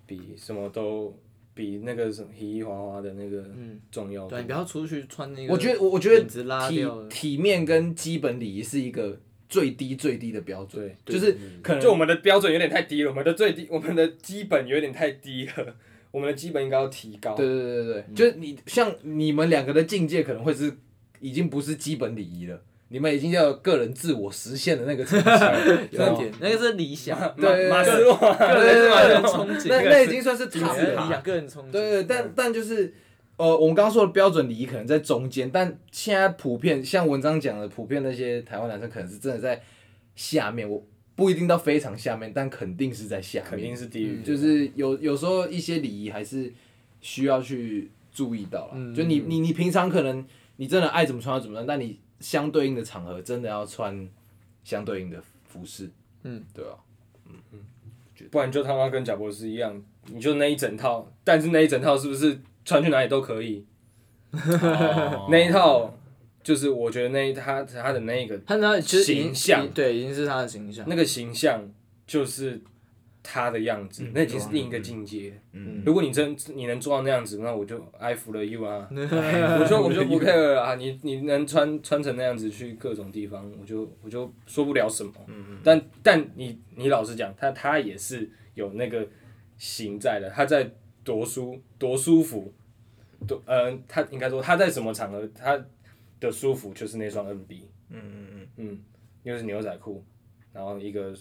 [0.05, 1.13] 比什么都
[1.53, 3.43] 比那个什么嘻嘻哈哈的那个
[3.91, 4.25] 重要。
[4.29, 5.51] 对，你不要出去穿那个。
[5.51, 6.23] 我觉得，我我觉得
[6.69, 15.75] 体体面跟基本礼仪是一个最低最低的标准，就是可能就我们的标准有点太低了，我们的最低，我们的基本有点太低了，
[16.09, 17.35] 我们的基本应该要提高。
[17.35, 20.73] 对对对对，就是你像你们两个的境界可能会是。
[21.23, 30.75] 已经不是基本礼仪了，你们已经要有个人自我实现的那个层级， 有点那个是理想， 对马斯洛，个人个人憧憬，那那已经算是理塔
[31.09, 31.71] 想，个人憧憬。
[31.71, 32.93] 对对，但但就是，
[33.37, 39.61] 呃，我们刚刚说的标准礼仪可能在中间，但现在普遍像文章讲的，普遍那些台湾男生可能是真的在
[40.17, 44.21] 下面，我不一定到非常下面，但肯定是在下面，肯定是低于。
[44.21, 46.51] 就是有有时候一些礼仪还是
[47.01, 50.23] 需要去注意到了，就你你你平常可能
[50.55, 51.99] 你真的爱怎么穿就怎么穿，但你。
[52.19, 54.07] 相对应的场合，真的要穿
[54.63, 55.89] 相对应的服饰，
[56.21, 56.71] 嗯，对啊，
[57.27, 57.59] 嗯嗯，
[58.31, 63.65] 不然就他妈跟贾博士一样，你就那一整套，但是那一整套是不是穿去哪里都可以？
[64.31, 65.93] 哦、那一套
[66.41, 71.69] 就是我觉得那一他他的那一个他那形象，对，已经是他的形象，那个形象
[72.07, 72.61] 就是。
[73.23, 75.33] 他的样子，那已经是另一个境界。
[75.85, 78.87] 如果你真你能做到那样子，那我就爱服了 you 啊！
[78.91, 80.75] 我就我就不 care 了啊！
[80.75, 85.13] 你你能穿穿成那样子去各种地方，我就我就说不了什么。
[85.27, 89.07] 嗯但但你你老实讲，他他也是有那个
[89.57, 90.29] 型在的。
[90.29, 90.69] 他在
[91.03, 92.53] 多舒多舒服，
[93.25, 95.57] 多嗯，他应该说他在什么场合，他
[96.19, 97.61] 的舒服就是那双 NB。
[97.89, 98.79] 嗯嗯嗯嗯，
[99.23, 100.03] 又是牛仔裤，
[100.51, 101.13] 然后一个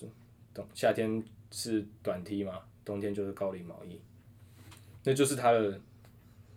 [0.53, 1.23] 冬夏天。
[1.53, 4.01] 是短 T 嘛，冬天就是高领毛衣，
[5.05, 5.79] 那就是他的，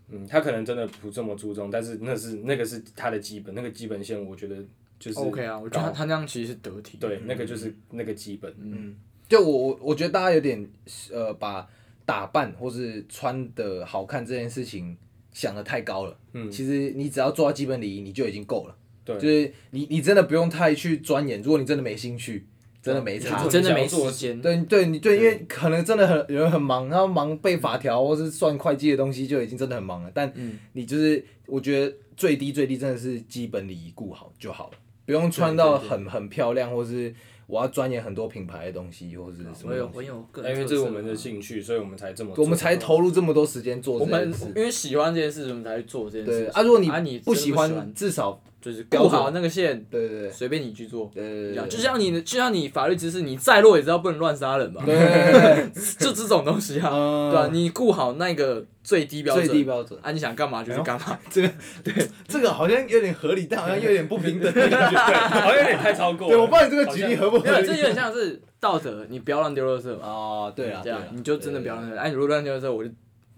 [0.07, 4.55] 嗯，他可能真的不这么注重，但是那是那个是他的基本，那个基本线，我觉得
[4.97, 8.95] 就是 OK 啊，我觉得他他那样其实是得体，对，那个就是那个基本，嗯，
[9.27, 10.65] 就我我我觉得大家有点
[11.11, 11.69] 呃把
[12.05, 14.95] 打扮或是穿的好看这件事情
[15.33, 22.47] 想的太高了，嗯，其实你只要做到基本礼仪，你就已经够了，对，就是你你真的不用太去钻研，如果你真的没兴趣。
[22.85, 24.39] 真的没差，真的没时间。
[24.39, 30.11] 对对，你对，因为可能真的很有人很忙，然后忙背法条或是算会计的东西就已经真的很忙了。
[30.13, 30.31] 但
[30.73, 37.11] 你就是，我觉得最低最低真的是基本礼仪顾好就好了，不用穿到很很漂亮，或是
[37.47, 39.71] 我要钻研很多品牌的东西，或是什么。
[39.71, 44.45] 我有我有个人，因为这是我们的兴趣，所以我们才这么，我们才投入这么多时间做这件事。
[44.55, 46.51] 因为喜欢这件事，我们才去做这件事。
[46.53, 48.39] 啊，如果你不喜欢，至少。
[48.65, 57.49] 就是顾好那个线，对对对，随便你去做，对对对，就像你，就像你法律知识，你再弱也知道不能乱杀人吧，对 就这种东西啊，对吧？
[57.53, 61.51] 你顾好那个最低标准，最低标准，啊，你想干嘛就是干嘛， 这个
[61.83, 61.93] 对，
[62.27, 66.27] 这个好像有点合理，但好像又有点不平等，对， 好像有点太超过。
[66.27, 72.89] 对，我不知道你这个举例合不合理，这有点像是道德，你不要乱丢垃圾哦，对啊，这样你就真的不要乱丢，哎，你如果乱丢垃圾，我就。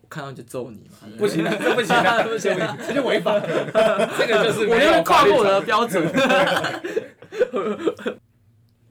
[0.10, 0.96] 看到就揍你嘛！
[1.17, 2.56] 不行，这 不行，不行，
[2.88, 3.39] 这就违法。
[4.17, 6.04] 这个就是没有跨过我的标准。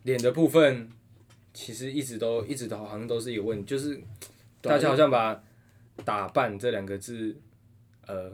[0.04, 0.90] 脸的部分
[1.52, 4.00] 其实一直都一直都好像都是一个问题，就是
[4.60, 5.42] 大家好像把
[6.04, 7.36] 打扮这两个字，
[8.06, 8.30] 呃，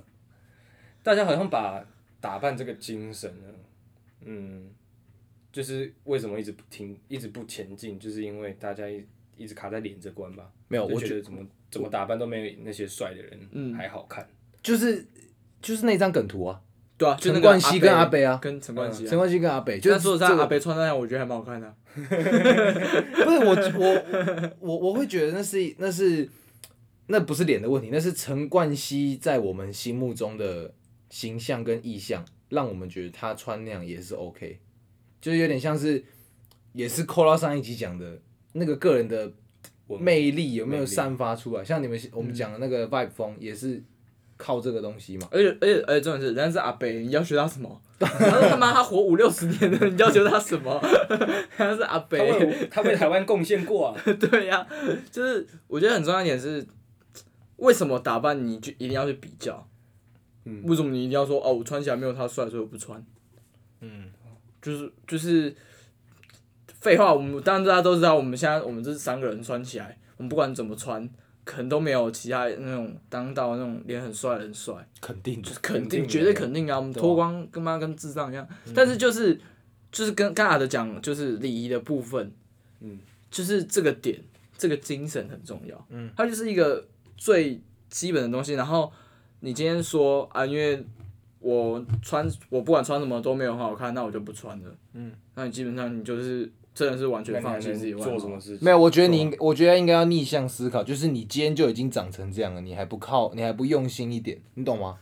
[1.02, 1.84] 大家好像把
[2.20, 3.48] 打扮这个精神呢，
[4.22, 4.70] 嗯，
[5.52, 9.04] 就是为什么一直不停，一直不前进，就是因为大家一
[9.36, 10.50] 一直卡在脸这关吧。
[10.68, 11.46] 没有，我觉得怎么。
[11.72, 14.28] 怎么打扮都没有那些帅的人还好看，
[14.62, 15.08] 就是
[15.62, 16.60] 就是那张梗图啊，
[16.98, 21.74] 对啊，陈冠希跟阿北啊，跟陈冠希，陈冠希跟阿北，就是说在阿北穿那样，我觉得还蛮好看的。
[21.94, 26.28] 不是我我我我会觉得那是那是
[27.06, 30.74] 那不是脸的问题，那是陈冠希在我们心目中的
[31.08, 34.60] 形象跟意象，让我们觉得他穿那样也是 OK，
[35.22, 36.04] 就是有点像是
[36.74, 38.20] 也是扣到上一集讲的
[38.52, 39.32] 那个个人的。
[39.98, 41.64] 魅力有没有散发出来？
[41.64, 43.82] 像你们我们讲的那个 vibe 风，也是
[44.36, 45.28] 靠这个东西嘛。
[45.30, 47.80] 而且而且而且重点是，人家是阿北，你要学他什么？
[47.98, 50.80] 他说他妈他活五六十年了，你要求他什么？
[51.56, 54.02] 他是阿北，他为台湾贡献过啊。
[54.18, 54.66] 对呀，
[55.10, 56.66] 就是我觉得很重要一点是，
[57.56, 59.68] 为什么打扮你就一定要去比较？
[60.44, 63.04] 嗯，为什么你一定要说哦，我穿起来没有他帅，所以我不穿？
[63.80, 64.10] 嗯，
[64.60, 65.54] 就是就是。
[66.82, 71.08] 废话，我们当然大家都知道，我们现在我们这三个人穿起来，我们不管怎么穿，
[71.44, 74.74] 可能都没有其他那种当道那种脸很帅的人帅。
[75.00, 76.76] 肯定，就是肯定，绝对肯定啊！
[76.76, 78.44] 我们脱光跟妈跟智障一样。
[78.74, 79.40] 但是就是
[79.92, 82.32] 就是跟刚才的讲，就是礼仪的部分，
[82.80, 82.98] 嗯，
[83.30, 84.20] 就是这个点，
[84.58, 85.86] 这个精神很重要。
[85.90, 86.84] 嗯，它就是一个
[87.16, 88.54] 最基本的东西。
[88.54, 88.92] 然后
[89.38, 90.84] 你今天说啊，因为
[91.38, 94.76] 我穿我不管穿什么都没有很好看，那我就不穿了。
[94.94, 96.50] 嗯，那你基本上你就是。
[96.74, 98.64] 真的是完全放弃自己做什么事情？
[98.64, 104.98] 没有，我觉得你，我觉得应该要逆向思考，就是你今天就已经长成这样了，你还不靠，你还不用心一点，你懂吗？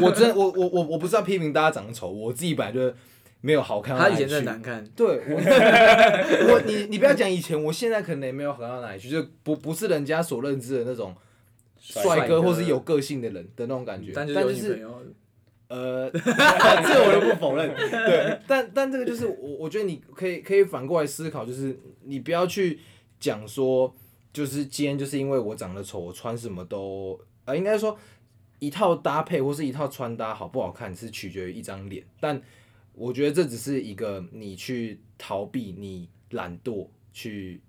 [0.00, 2.94] 我真，我我我我不是要批评大家长得丑，我自己本来就
[3.40, 3.98] 没有好看。
[3.98, 4.84] 他以前真的难看。
[4.94, 11.12] 对，我，我你你不要讲以前，我现在可能也没有好到哪里去，就不不是人家所认知的那种
[11.80, 14.12] 帅哥或是有个性的人的那种感觉。
[14.14, 14.84] 但就是
[15.68, 17.74] 呃， 这个我都不否认。
[17.76, 22.80] 对，但但这个就是我我觉得你可以可以反过来思考，就是你不要去
[23.20, 23.94] 讲说，
[24.32, 27.98] 就是今天就是因为我长得丑，我穿什么都呃，应该说
[28.60, 32.40] 一套搭配或是一套穿搭好不好看是取决于一张脸，但
[32.94, 37.60] 我觉得这只是一个你去逃避你懒惰去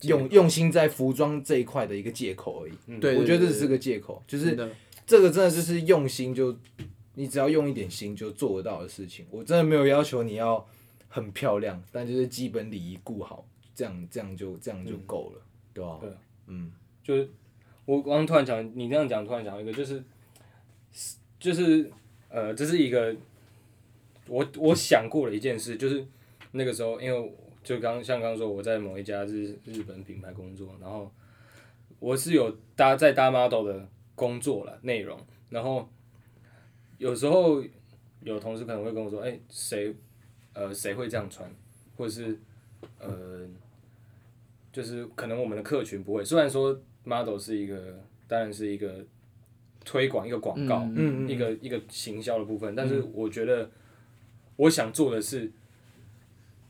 [0.00, 2.72] 用用心在服装这一块的一个借口而已。
[2.86, 4.56] 嗯、对，我觉得这只是个借口，就是
[5.06, 6.56] 这个真的就是用心就。
[7.18, 10.64] 你只要用一点心就做得到的事情，我真的没有要求你要
[11.08, 13.42] 很漂亮，但就是基本礼仪顾好，
[13.74, 15.98] 这样这样就这样就够了，嗯、对吧？
[16.02, 16.10] 对，
[16.48, 17.30] 嗯，就是
[17.86, 20.04] 我刚刚突然讲，你这样讲突然讲一个，就是
[21.40, 21.90] 就是
[22.28, 23.16] 呃，这是一个
[24.28, 26.06] 我我想过的一件事，就是
[26.52, 27.32] 那个时候，因为
[27.64, 31.10] 就刚像刚刚说我在某一家日日本品牌工作，然后
[31.98, 35.88] 我是有搭在搭 model 的工作了内容，然后。
[36.98, 37.62] 有时候
[38.22, 39.94] 有同事可能会跟我说：“哎、欸，谁，
[40.54, 41.50] 呃，谁会这样穿？
[41.96, 42.38] 或者是，
[42.98, 43.46] 呃，
[44.72, 46.24] 就是可能我们的客群不会。
[46.24, 49.04] 虽然说 model 是一个，当然是一个
[49.84, 52.74] 推广一个广告，嗯、一个一个行销的部分。
[52.74, 53.70] 但是我觉得，
[54.56, 55.52] 我想做的是，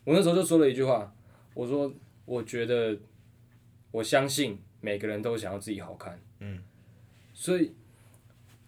[0.04, 1.14] 我那时候就说了一句话，
[1.54, 1.92] 我说：
[2.24, 2.98] 我觉得，
[3.92, 6.20] 我相信每个人都想要自己好看。
[6.40, 6.60] 嗯，
[7.32, 7.72] 所以。”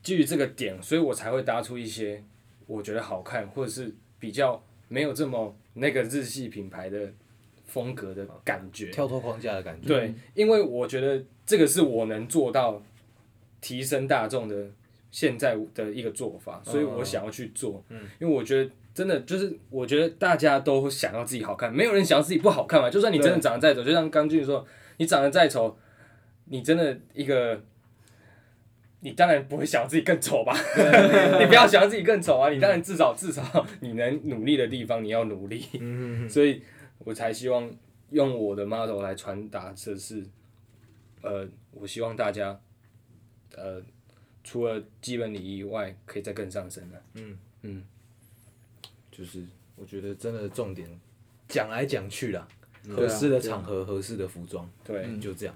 [0.08, 2.24] 基于这个点，所以我才会搭出一些
[2.66, 7.12] 我觉得好看，或者是比较没有这么那个日系品牌的
[7.66, 9.86] 风格的感觉，跳脱框架的感觉。
[9.86, 12.82] 对，因为我觉得这个是我能做到
[13.60, 14.70] 提升大众的
[15.10, 17.84] 现在的一个做法，所以我想要去做。
[17.90, 22.88] 嗯，因为我觉得真的就是，我觉得大家都想要自己好看，没有人想要自己不好看嘛。
[22.88, 24.66] 就算你真的长得再丑，就像刚俊说，
[24.96, 25.76] 你长得再丑，
[26.46, 27.60] 你真的一个。
[29.00, 30.52] 你当然不会想自己更丑吧？
[31.38, 32.50] 你不要想自己更丑啊！
[32.50, 35.60] 你当然至少至少你能努力的地方你要努力，
[36.28, 36.60] 所以
[36.98, 37.70] 我才希望
[38.10, 40.26] 用我的 model 来传达这是，
[41.22, 42.60] 呃，我希望大家，
[43.54, 43.80] 呃，
[44.42, 47.00] 除了基本礼仪以外，可以再更上升的。
[47.14, 47.84] 嗯嗯，
[49.12, 50.88] 就是我觉得真的重点
[51.48, 52.48] 讲来讲去啦，
[52.88, 55.54] 合适的场合，合适的服装，对，就这样。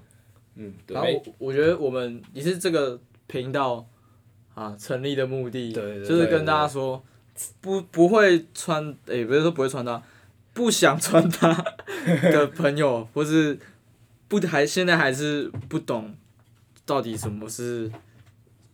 [0.55, 2.97] 嗯，然后我觉得我们也是这个。
[3.27, 3.87] 频道
[4.53, 7.03] 啊，成立的目的就是跟大家说，
[7.61, 10.01] 不不会穿，诶、欸，不是说不会穿搭，
[10.53, 11.65] 不想穿搭
[12.03, 13.57] 的朋友， 或是
[14.27, 16.15] 不还现在还是不懂
[16.85, 17.89] 到底什么是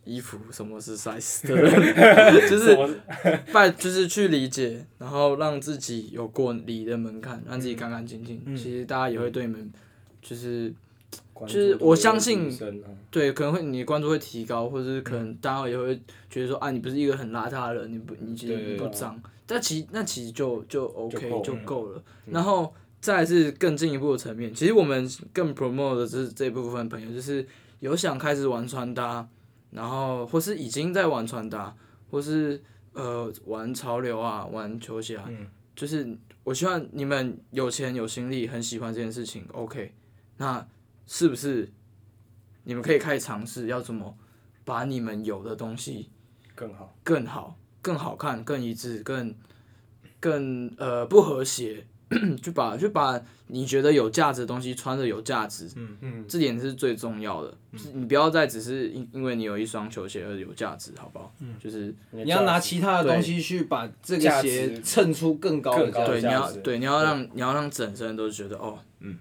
[0.03, 1.71] 衣服，什么是 size 的人，
[2.49, 2.75] 就是
[3.53, 8.41] 拜就是去理解，然后让自己有过理的门槛，让自己干干净净。
[8.45, 9.71] 嗯、其实大家也会对你们
[10.21, 10.73] 就是。
[11.47, 12.52] 就是我相信，
[13.10, 15.95] 对，可能会你的关注会提高，或者是可能大家也会
[16.30, 22.04] 觉得说啊，你不是一个很邋遢的人，你不，你其实你不脏，但其实那其实就就 OK 就够了。
[22.25, 27.45] 然后再是更进一步的层面，其实我们更 promote 的是这部分朋友，就是
[27.80, 29.28] 有想开始玩穿搭，
[29.71, 31.75] 然后或是已经在玩穿搭，
[32.12, 32.62] 或是
[32.93, 35.30] 呃玩潮流啊，玩球鞋啊，
[35.75, 39.93] 就是我希望你们有钱有心力，很喜欢这件事情，OK，
[40.38, 40.67] 那。
[41.12, 41.72] 是不是？
[42.65, 44.15] 你们可以开始尝试要怎么
[44.63, 46.08] 把你们有的东西
[46.54, 49.34] 更好、更好、更好看、更一致、更
[50.19, 51.88] 更呃不和谐，
[52.39, 55.67] 就把就把你觉得有价值的东西穿的有价值。
[55.78, 57.58] 嗯嗯，这点是最重要的。
[57.72, 61.34] 嗯、你不要再只是因因为你有一双球鞋而有价值，好不好？
[61.39, 66.06] 嗯，就是你要拿其他的东西去把这个鞋衬出更高的价值。
[66.06, 69.17] 对，你要对你要让你要让整身都觉得哦，嗯。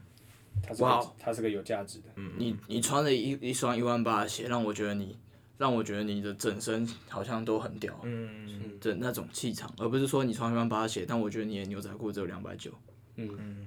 [0.80, 2.04] 哇，它是个有价值的。
[2.16, 5.16] 嗯，你你穿了一一双一万八的鞋，让我觉得你，
[5.56, 7.98] 让我觉得你的整身好像都很屌。
[8.02, 12.70] 嗯嗯的那种气场，而不是说你穿一万八的鞋，但我觉得你的牛仔裤只有两百九。
[13.16, 13.66] 嗯嗯。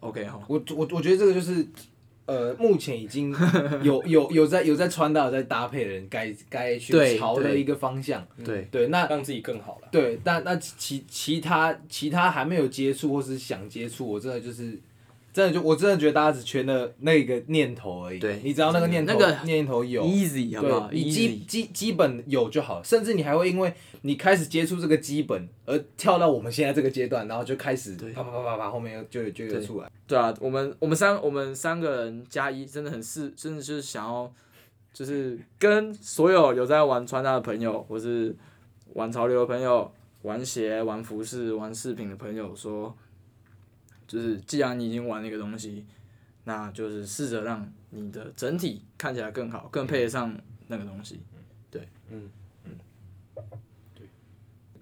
[0.00, 0.42] OK 好。
[0.48, 1.66] 我我我觉得这个就是，
[2.26, 3.34] 呃，目前已经
[3.82, 8.26] 有有有在有在穿搭、有在搭配的人，该该去朝的一个方向。
[8.44, 9.88] 对对，那让自己更好了。
[9.92, 14.80] 对，但那其其他其他还没有接触或是想接触，我真的就是。
[15.34, 18.20] 真的就我真的觉得大家只缺那那个念头而已。
[18.20, 20.88] 对，你只要那个念头，那个念头有，easy 好不好？
[20.92, 29.90] 你基基基本有就好，甚至你还会因为你开始接触这个基本，而跳到我们现在这个阶段，然后就开始啪啪啪啪啪，后面就就有出来。
[30.06, 34.32] 对啊，我们我们三我们三个人加一，真的很是，真的就是想要，
[34.92, 38.32] 就是跟所有有在玩穿搭的朋友，或是
[38.92, 39.90] 玩潮流的朋友，
[40.22, 42.94] 玩鞋、玩服饰、玩饰品的朋友说。
[44.06, 45.84] 就是，既然你已经玩那个东西，
[46.44, 50.36] 那就是试着让你的整体看起来更好，更配得上
[50.68, 51.20] 那个东西。
[51.70, 52.30] 对，嗯
[52.64, 52.72] 嗯，
[53.94, 54.06] 对，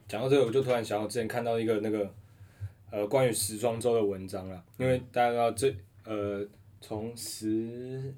[0.08, 2.12] 讲到这个，我就突然想到之前看到一个那个
[2.90, 6.46] 呃关于时装周的文章了，因为大家知道这呃
[6.80, 8.12] 从十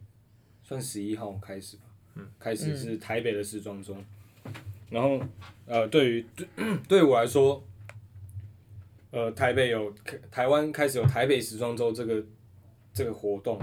[0.63, 1.83] 算十一号开始吧，
[2.15, 3.95] 嗯，开始是台北的时装周，
[4.91, 5.21] 然后
[5.67, 6.49] 呃对于对
[6.89, 7.63] 对我来说，
[9.15, 9.95] 呃台北有
[10.31, 12.25] 台湾开始有台北时装周这个
[12.93, 13.59] 这个活动，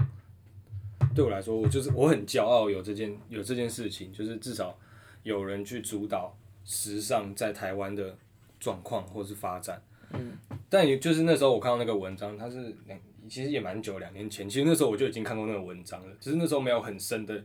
[1.14, 4.78] 对我来说，我就是我很骄傲有这件有这件事情，就是至少
[5.22, 6.34] 有人去主导。
[6.64, 8.16] 时尚在台湾的
[8.60, 9.82] 状况或是发展，
[10.12, 10.38] 嗯，
[10.70, 12.96] 但也就是那时候我看到那个文章，它是两，
[13.28, 17.44] 其实也蛮久，两年前，其实那时候我就已经看过那个文章了，只是那时候没有很深的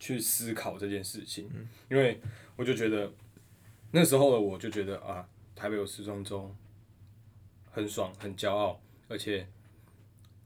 [0.00, 2.18] 去思考这件事情，嗯，因为
[2.56, 3.12] 我就觉得
[3.90, 6.50] 那时候的我就觉得啊，台北有时装周，
[7.78, 9.46] 很爽，很骄傲，而且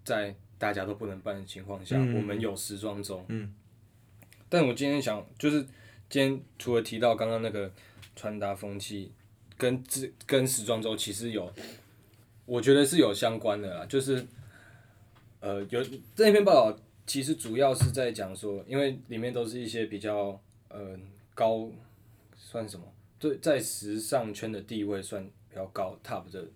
[0.04, 3.54] 在大家都不能办的情况下，嗯，我们有时装周，嗯，
[4.48, 5.66] 但我今天想就是。
[6.12, 7.72] 今天除了提到刚刚那个
[8.14, 9.10] 穿搭风气，
[9.56, 11.50] 跟这跟时装周其实有，
[12.44, 13.86] 我觉得是有相关的啦。
[13.86, 14.22] 就是，
[15.40, 15.82] 呃，有
[16.14, 20.98] 这篇报道其实主要是在讲说，因为里面都是一些比较呃
[21.34, 21.70] 高，
[22.36, 22.84] 算什么？
[23.18, 26.46] 对，在时尚圈的地位算比较高 top 的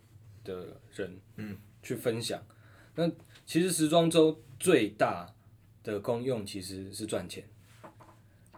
[0.46, 2.40] 的人，嗯，去分享。
[2.94, 3.10] 那
[3.44, 5.34] 其实时装周最大
[5.82, 7.44] 的功用其实是赚钱，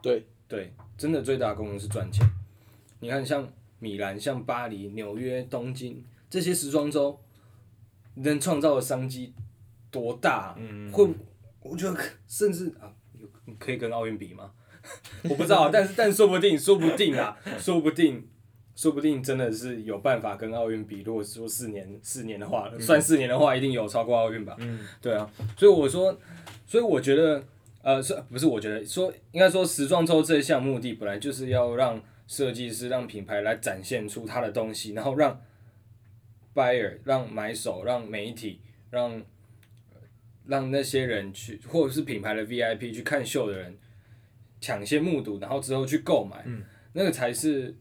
[0.00, 0.26] 对。
[0.48, 2.26] 对，真的最大的功用是赚钱。
[3.00, 3.46] 你看，像
[3.80, 7.20] 米兰、像巴黎、纽约、东京这些时装周，
[8.14, 9.34] 能创造的商机
[9.90, 10.54] 多大？
[10.58, 11.06] 嗯，会，
[11.60, 12.90] 我觉得 甚至啊，
[13.58, 14.50] 可以跟奥运比吗？
[15.28, 18.26] 我不知道，但是但说不定，说不定啊，说不定，
[18.78, 21.02] 说不定真的是有办法跟奥运比。
[21.02, 24.54] 如果说四年四年的话，算四年的话，一定有超过奥运吧？
[24.60, 26.16] 嗯，对啊，所以我说，
[26.64, 27.42] 所以我觉得。
[27.80, 28.44] 呃，是不是？
[28.44, 35.40] 我觉得说，应该说，时装周这一项目的本来就是要让设计师、让品牌来展现出他的东西，然后让
[36.54, 38.60] buyer、让买手、让媒体、
[38.90, 39.22] 让
[40.44, 43.78] 让那些人去，或者是品牌的 VIP 去看秀的人
[44.60, 46.62] 抢先目睹，然后之后去购买，嗯、
[46.92, 47.74] 那个才是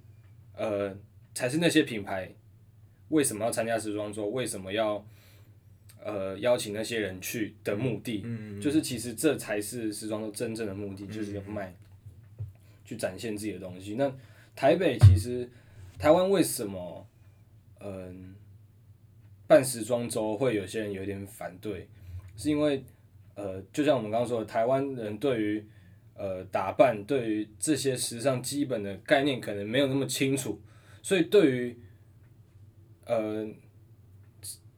[0.57, 0.97] 呃，
[1.33, 2.29] 才是那些品牌
[3.09, 5.05] 为什么要参加时装周，为什么要。
[5.99, 11.73] 呃，邀请那些人去的目的，嗯嗯、就是其实这才是时装周真正的目的，嗯、就是要卖，
[12.85, 13.95] 去展现自己的东西。
[13.95, 14.09] 那
[14.55, 15.49] 台北其实，
[15.97, 17.05] 台湾为什么，
[17.79, 18.13] 嗯、呃，
[19.47, 21.89] 办时装周会有些人有点反对，
[22.37, 22.81] 是因为，
[23.35, 25.65] 呃，就像我们刚刚说的，台湾人对于，
[26.17, 30.59] 呃，打扮，对于这些时尚基本的概念可能没有那么清楚，
[31.01, 31.77] 所以对于，
[33.05, 33.47] 呃。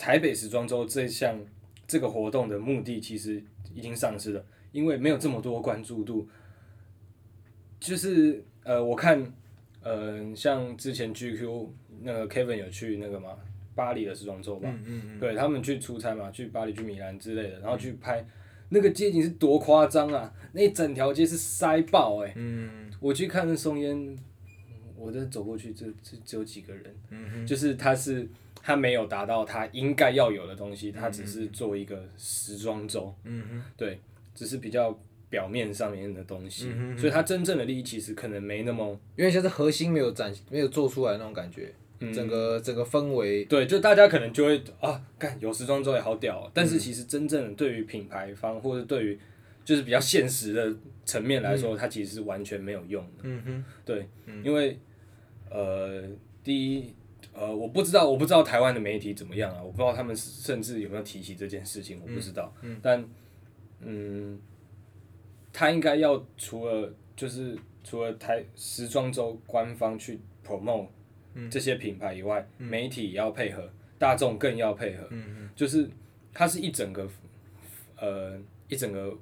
[0.02, 1.38] 台北时装周这项
[1.86, 3.44] 这个活动的目的其实
[3.76, 6.26] 已经丧失了，因为没有这么多关注度。
[7.82, 9.22] 就是呃，我看，
[9.82, 11.68] 嗯、呃，像之前 GQ
[12.02, 13.38] 那个 Kevin 有去那个嘛
[13.76, 18.26] 巴黎的时装周吧，嗯嗯嗯对他们去出差嘛，去巴黎、去米兰之类的，然后去拍，
[18.70, 20.34] 那个街景是多夸张啊！
[20.54, 24.18] 那一整条街是塞爆哎、欸，嗯、我去看那松烟，
[24.96, 28.28] 我这走过去就就只有几个人，嗯、就是他是。
[28.62, 33.98] 他没有达到他应该要有的东西，他只是做一个时装周，嗯、对，
[34.36, 34.96] 只是比较
[35.30, 49.20] 表面上面的东西，所以他真正的利益其实可能没那么，因为现在核心没有展，没有做出来那种感觉，嗯、整个整个氛围，对，就大家可能就会啊，干有时装周也好屌，哦，但是其实真正的对于品牌方或者对于
[49.66, 50.76] 就是比较现实的
[51.06, 53.66] 层面来说，嗯、它其实是完全没有用的，嗯、哼。
[53.86, 54.78] 对，嗯、因为
[55.50, 56.04] 呃，
[56.44, 56.94] 第一。
[57.32, 59.62] 呃，我不知道，我不知道台湾的媒体怎么样啊？
[59.64, 62.54] 我不知道他们甚至有没有提起这件事情，我不知道。
[62.62, 63.10] 嗯嗯、但，
[63.82, 64.40] 嗯，
[65.54, 70.88] 他应该要除了就是除了台时装周官方去 promote
[71.50, 75.08] 这些品牌以外，嗯、媒体也要配合，大众更要配合。
[75.56, 75.90] 就是
[76.34, 77.08] 它是一整个
[77.98, 79.18] 呃一整个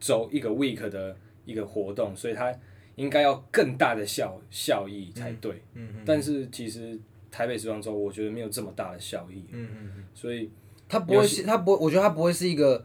[0.00, 2.54] 周一个 week 的一个活动，所以它。
[2.98, 5.62] 应该要更大的效效益才对，
[6.04, 6.98] 但是其实
[7.30, 10.50] 台北时装周我觉得没有这么大的效益，嗯嗯嗯、所以
[10.88, 12.84] 它不会是它不，我觉得它不会是一个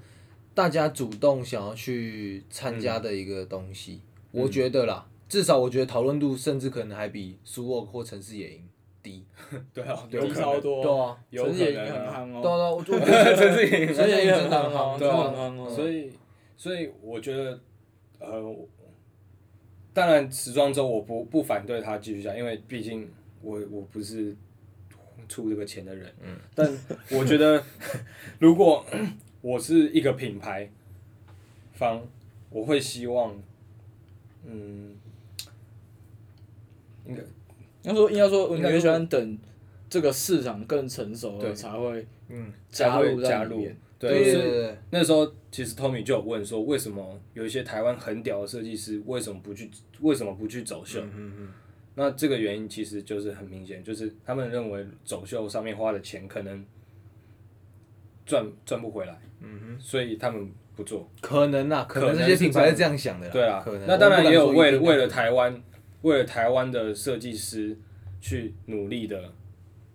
[0.53, 4.01] 大家主动想要去参加的一个东西，
[4.33, 8.69] 嗯、我觉得啦，至少我觉得讨论度甚至可能还比苏沃或城市野营
[9.01, 9.25] 低，
[9.73, 16.11] 对啊，低超多，对啊，城市野营很夯哦，对啊，我 觉得城市野营城市野很夯，对啊，所以
[16.55, 17.59] 所以我觉得
[18.19, 18.55] 呃。
[19.95, 23.07] 当然，时装周我不不反对他继续下，因为毕竟
[23.43, 24.35] 我我不是
[25.29, 26.11] 出这个钱的人。
[26.19, 26.35] 嗯。
[26.55, 26.67] 但
[27.11, 27.63] 我觉得，
[28.39, 28.83] 如果
[29.41, 30.67] 我是一个品牌
[31.73, 32.01] 方，
[32.49, 33.39] 我会希望，
[34.43, 34.95] 嗯，
[37.05, 37.21] 应该
[37.83, 39.37] 应该说应该说，你应该说会喜欢等
[39.89, 43.67] 这个市场更成熟了才会嗯，加入加入。
[43.99, 50.99] 对，是那时候其实 Tommy 就有问说，为什么有一些台湾很屌的设计师，为什么不去为什么不去走秀？
[51.01, 51.49] 嗯嗯
[51.95, 56.65] 那这个原因其实就是很明显，就是他们认为走秀上面花的钱可能
[58.25, 61.07] 赚赚不回来，嗯哼，所以他们不做。
[61.21, 63.31] 可能啊，可能这些品牌是是这样想的啦。
[63.31, 63.87] 对啊可能。
[63.87, 65.63] 那当然也有为了为了了台湾，
[66.03, 67.75] 为了台湾的设计师
[68.21, 69.33] 去努力的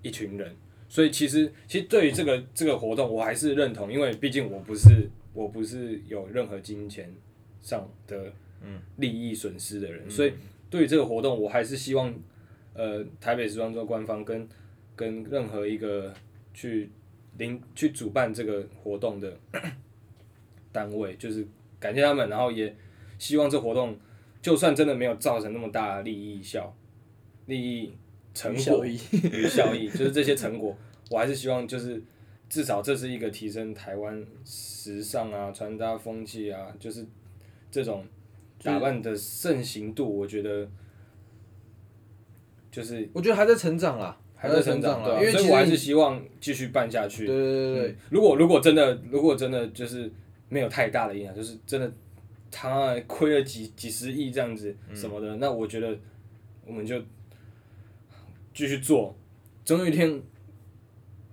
[0.03, 0.55] 一群人。
[0.91, 7.15] 所以其实其实对于这个这个活动，我还是认同，因为毕竟我不是我不是有任何金钱
[7.61, 8.33] 上的
[8.97, 10.33] 利益损失的人，所以
[10.71, 12.15] 对于这个活动，我还是希望
[12.73, 14.49] 呃台北时装周官方跟
[14.97, 16.15] 跟任何一个
[16.55, 16.89] 去
[17.37, 19.37] 领去主办这个活动的
[20.73, 21.47] 单位，就是
[21.79, 22.75] 感谢他们，然后也
[23.19, 23.95] 希望这活动
[24.41, 26.74] 就算真的没有造成那么大的利益效
[27.47, 27.93] 利益
[28.34, 28.99] 成果效益
[29.32, 30.76] 与效益， 就是这些成果，
[31.11, 32.03] 我还是希望就是
[32.49, 37.05] 至少这是一个提升台湾时尚啊、穿搭风气啊，就是
[37.70, 38.07] 这种
[38.62, 40.68] 打扮的盛行度，我觉得
[42.70, 47.26] 就是我觉得还在成长啦，还在成长啊因为所以我还是希望继续办下去。
[47.26, 50.11] 对对对对嗯如果如果真的如果真的就是
[50.49, 51.91] 没有太大的影响，就是真的
[52.51, 55.99] 他亏了几几十亿这样子什么的，那我觉得
[56.66, 57.01] 我们就
[58.55, 59.16] 继续做，
[59.64, 60.22] 总有一天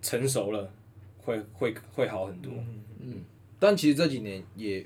[0.01, 0.71] 成熟了，
[1.17, 2.51] 会会会好很多。
[2.99, 3.23] 嗯
[3.57, 4.85] 但其实这几年也，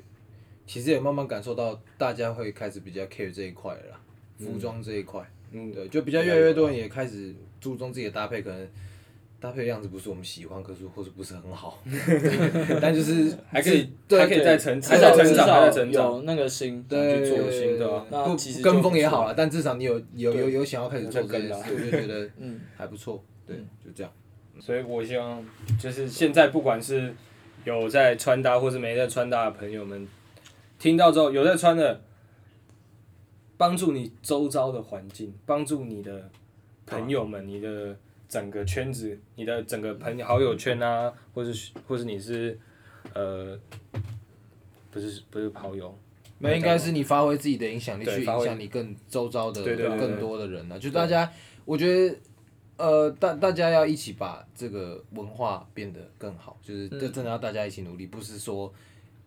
[0.67, 4.01] 其实也慢慢感受到大家会开始比较 care 这一块了啦，
[4.37, 8.69] 服装这一块，嗯，对，就比较越来越多人也开始注重自己的搭配，可能
[9.39, 11.81] 搭配的样子不是我们喜欢，可是或者不是很好，
[12.81, 16.05] 但就是还可以还可以再成，长至在成长，还在少成长。
[16.11, 24.11] 有那个心对去做有心的啊那不跟风也好了，但至少你有有有有想要开始做我就觉得 嗯还不错，对，就这样。
[24.59, 25.41] 所以我希望
[25.79, 27.15] 就是现在不管是
[27.63, 30.05] 有在穿搭或是没在穿搭的朋友们，
[30.77, 32.01] 听到之后有在穿的，
[33.55, 36.29] 帮助你周遭的环境，帮助你的
[36.85, 37.95] 朋友们，你的
[38.29, 42.57] 整个圈子，你的整个朋友好友圈啊，或是或是你是
[43.15, 43.59] 呃，
[44.91, 45.97] 不是不是好友，
[46.37, 49.63] 那应该是你发挥自己的影响力去影响你更周遭的
[49.97, 51.31] 更多的人呢、就大家，
[51.65, 52.15] 我觉得，
[52.77, 56.99] 呃，大大家要一起把这个文化变得更好，就是嗯。
[56.99, 58.71] 这真的要大家一起努力，不是说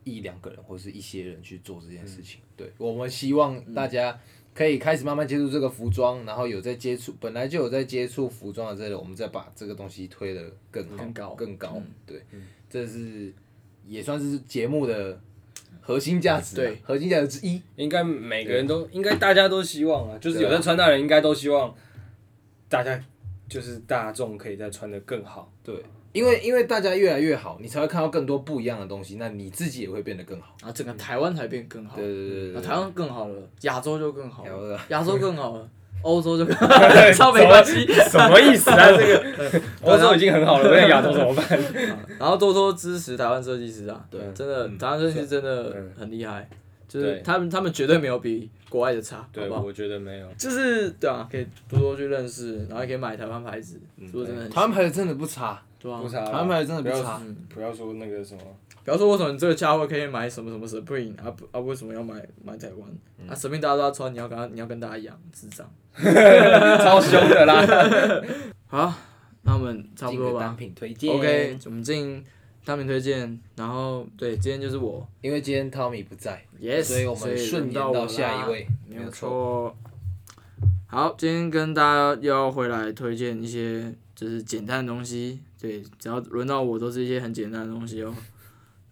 [0.05, 2.40] 一两个人或是一些人去做这件事情。
[2.40, 2.48] 嗯。
[2.57, 4.16] 对，我们希望大家
[4.55, 11.34] 可以开始慢慢接触这个服装，然后有在接触，本来就有在接触服装的这个，我们再把这个东西推得更好、更高。
[11.34, 11.72] 更高。
[11.76, 11.86] 嗯。
[12.07, 12.22] 对，
[12.68, 13.32] 这是
[13.86, 15.18] 也算是节目的
[15.80, 16.78] 核心价值啊，对。
[16.82, 17.62] 核心价值之一。
[17.76, 21.74] 应该每个人都应该大家都希望啊，就是有在穿搭人应该都希望
[22.68, 23.03] 大家
[23.53, 25.53] 就是大众可以再穿得更好。
[25.62, 25.74] 对，
[26.12, 30.57] 因为因为大家越来越好，你才会看到更多不一样的东西，那你自己也会变得更好。
[30.62, 35.68] 啊，整个台湾才变更好，对对对对啊，台湾更好了，亚洲就更好了啊，亚洲更好了，
[36.00, 37.84] 欧洲就更好 了，超没关系。
[38.09, 38.88] 什么意思啊？
[38.90, 41.46] 这个欧洲已经很好了，那亚洲怎么办？
[42.18, 46.48] 然后多多支持台湾设计师啊，对真的，台湾设计师真的嗯很厉害，
[46.88, 49.61] 就是他们他们绝对没有比国外的差，好对，不好？
[49.61, 50.27] 我觉得没有。
[50.39, 56.09] 就是对啊，可以多多去认识，然后也可以买台湾牌子，是不是真的很台湾牌子真的不差，对啊不。
[56.09, 57.20] 差啦，台湾牌子真的不要差。
[57.55, 58.41] 不要说那个什么，
[58.83, 61.61] 不要说，为什么你这个价位可以买什么什么 Supreme 啊不啊？
[61.61, 62.89] 为什么要买买台湾？
[63.29, 65.68] 啊，Supreme 大家都要穿，你要跟他你要跟大家一样智障。
[65.95, 67.66] 超凶的啦。
[68.66, 68.95] 好，
[69.43, 70.57] 那我们差不多吧单。
[70.57, 71.14] 品推荐。
[71.14, 72.25] OK，我们进
[72.65, 79.29] 单品推荐，然后对，今天就是我因为今天 Tommy 不在，，Yes，所以我们顺延到下一位，没有错。
[79.29, 79.77] 错。
[80.87, 88.15] 好，今天跟大家又要回来推荐一些就是简单的东西，对，只要轮到我都是一些很简单的东西哦。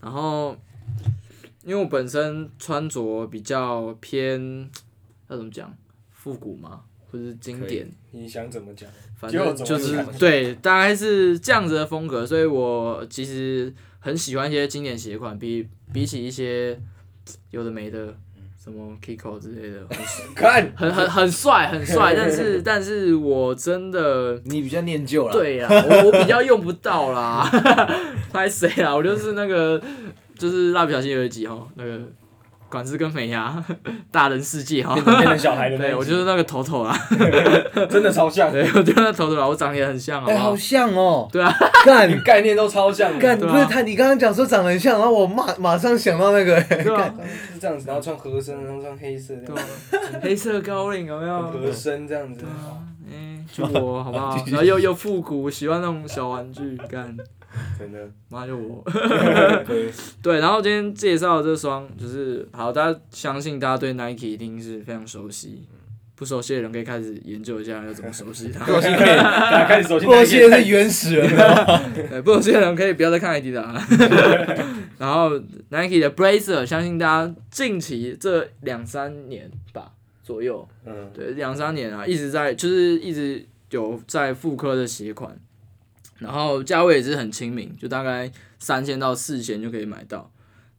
[0.00, 0.56] 然后，
[1.62, 4.68] 因为我本身穿着比较偏，
[5.28, 5.72] 要怎么讲，
[6.10, 8.90] 复古嘛，或者是经典，你想怎么讲？
[9.20, 16.80] 反正就就是对，大概是这样子的风格，所以我其实很喜欢一些经典鞋款，比比起一些
[17.50, 18.16] 有的没的，
[18.62, 19.80] 什么 Kiko 之类的，
[20.34, 24.40] 看，很很很帅很帅，但是但是我真的。
[24.46, 27.46] 你比较念旧了。，对呀，我我比较用不到啦，
[28.32, 28.96] 拍谁啊？
[28.96, 29.78] 我就是那个，
[30.38, 32.00] 就是蜡笔小新有一集吼，那个
[32.70, 33.62] 管子跟美伢
[34.12, 36.96] 大人世界哈变，成小孩的那对我就是那个头头啦，
[37.90, 40.56] 真的超像，对我就是那头头啊，我长得也很像，好哎，不好好？
[40.56, 41.28] 像哦。
[41.32, 41.52] 对啊，
[41.84, 43.18] 干概念都超像的。
[43.18, 47.12] 干，不是他，你刚刚讲说长得很像，然后我马马上想到那个，哎对啊，
[47.52, 51.42] 是这样子，然后穿合身，然后穿黑色这样，对啊，黑色高领有没有？
[51.42, 52.48] 合身这样子对。
[52.48, 52.78] 啊，
[53.10, 54.36] 哎，就我好不好？
[54.46, 57.16] 然后又又复古，喜欢那种小玩具，干，
[57.78, 58.84] 真的，妈就我。
[60.22, 65.66] 对，然后今天介绍的这双就是好，大家相信大家对 Nike 一定是非常熟悉。
[66.14, 68.62] 不熟悉的人可以开始研究一下要怎么熟悉它。
[68.66, 70.04] 不熟悉可以，大家开始熟悉。
[70.04, 71.26] 不熟悉的是原始人。
[72.10, 73.82] 对，不熟悉的人可以不要再看 Adidas 了。
[74.98, 75.30] 然后
[75.70, 79.92] Nike 的 Blazer，相信大家近期这两三年吧
[80.22, 85.34] 左右，嗯，对，两三年啊，一直在就是一直有在复刻的鞋款，
[86.20, 90.30] 然后价位也是很亲民，就大概三千到四千就可以买到。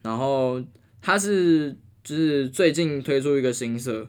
[0.01, 0.63] 然后
[1.01, 4.07] 它是就是最近推出一个新色。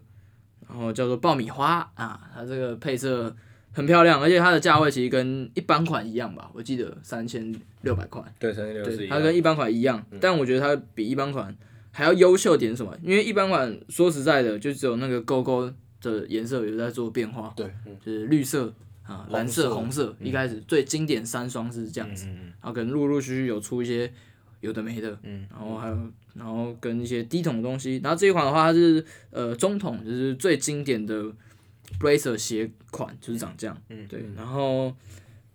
[0.68, 3.36] 然后叫做爆米花啊，它这个配色
[3.72, 8.22] 很漂亮，而且它的价位其实跟一般款一样吧，我记得三千六百块。
[8.38, 9.10] 对，三千六是一样。
[9.10, 11.54] 它跟一般款一样，嗯、但我觉得它比一般款
[11.90, 12.96] 还要优秀点什么？
[13.02, 15.70] 因为一般款说实在的，就只有那个勾勾
[16.00, 17.52] 的颜色有在做变化。
[17.54, 17.70] 对，
[18.02, 18.72] 就是绿色
[19.02, 24.12] 啊、蓝色、红色，嗯、一开始最经典三双是这样子，然后可能陆陆续续有出一些
[24.60, 25.96] 有的没的，嗯、然后还有。
[26.34, 31.26] 然后跟一些低筒的东西，然后这一款的话，它是呃中筒，就是最经典的
[32.00, 33.76] Blazer 鞋款，就是长这样。
[33.90, 34.24] 嗯，对。
[34.34, 34.96] 然后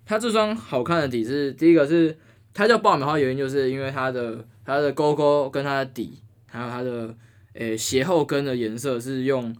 [0.06, 2.16] 它这双好看的底是，第一个是
[2.54, 7.16] 它叫爆米花，原因就是因为它的它的勾勾跟它的底，还有它的
[7.54, 9.56] 诶鞋后跟的颜色是用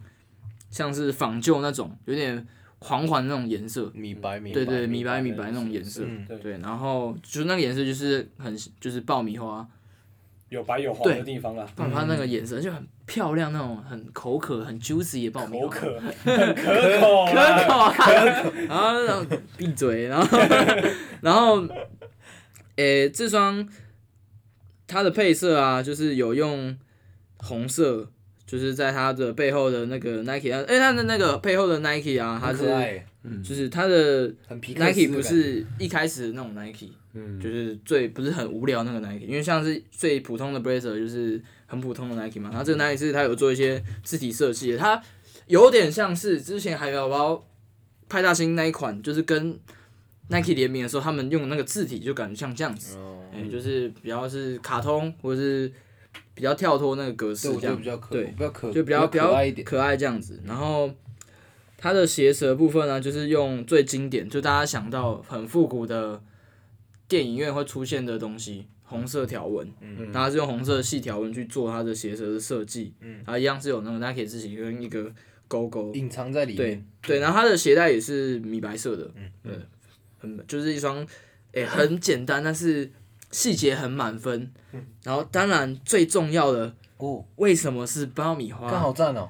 [0.70, 2.46] 像是仿旧那种有点
[2.80, 6.04] 黄黄那种颜色，米白米白，对对米白米白那种颜色。
[6.06, 6.58] 嗯，对。
[6.58, 9.66] 然后就是那个颜色就是很就是爆米花。
[10.48, 15.66] 有白有黄的地方啦，爆米花那个颜色就很漂亮，那种很口渴、很 juicy 的爆米花。
[15.66, 17.34] 口渴，很可口，可
[17.68, 17.94] 口啊！
[18.66, 19.26] 然后，然后
[19.58, 20.38] 闭嘴，然后，
[21.20, 21.60] 然后，
[22.76, 23.68] 诶、欸，这双
[24.86, 26.78] 它的配色啊，就是有用
[27.40, 28.10] 红色，
[28.48, 32.64] 就是在它的背后的那个 Nike 啊，诶，它的那个背后的 Nike 啊，它是，
[33.22, 36.88] 嗯，就是它的 Nike 不是一开始的那种 Nike。
[37.14, 45.02] 嗯，就是最不是很无聊那个 Nike，因为像是最普通的 Blazer 就是很普通的 Nike 嘛，然后这个 Nike 是它有做一些字体设计的，它
[45.46, 47.46] 有点像是之前海绵宝宝
[48.08, 49.58] 派大星那一款，就是跟
[50.28, 52.98] Nike 联名的时候，他们用的那个字体就感觉像这样子，
[53.32, 55.72] 哎、嗯，就是比较是卡通或者是
[56.38, 59.34] 比较跳脱那个格式这样，对，比较可，就比较比较
[59.64, 60.88] 可爱这样子，然后
[61.76, 66.22] 它的鞋舌部分呢，就是用最经典，就大家想到很复古的。
[67.08, 75.10] 电影院会出现的东西，红色条纹，嗯，它是用红色细条纹去做它的鞋舌的设计，嗯，它一样是有那个 Nike 字体跟一个
[75.48, 79.62] 勾勾隐藏在里面，对对，然后它的鞋带也是米白色的，嗯嗯，
[80.18, 80.98] 很就是一双，
[81.52, 82.92] 诶、欸，很简单，但是
[83.30, 88.70] 细节很满分，嗯，然后当然最重要的哦，为什么是爆米花？
[88.70, 89.28] 刚好赞哦。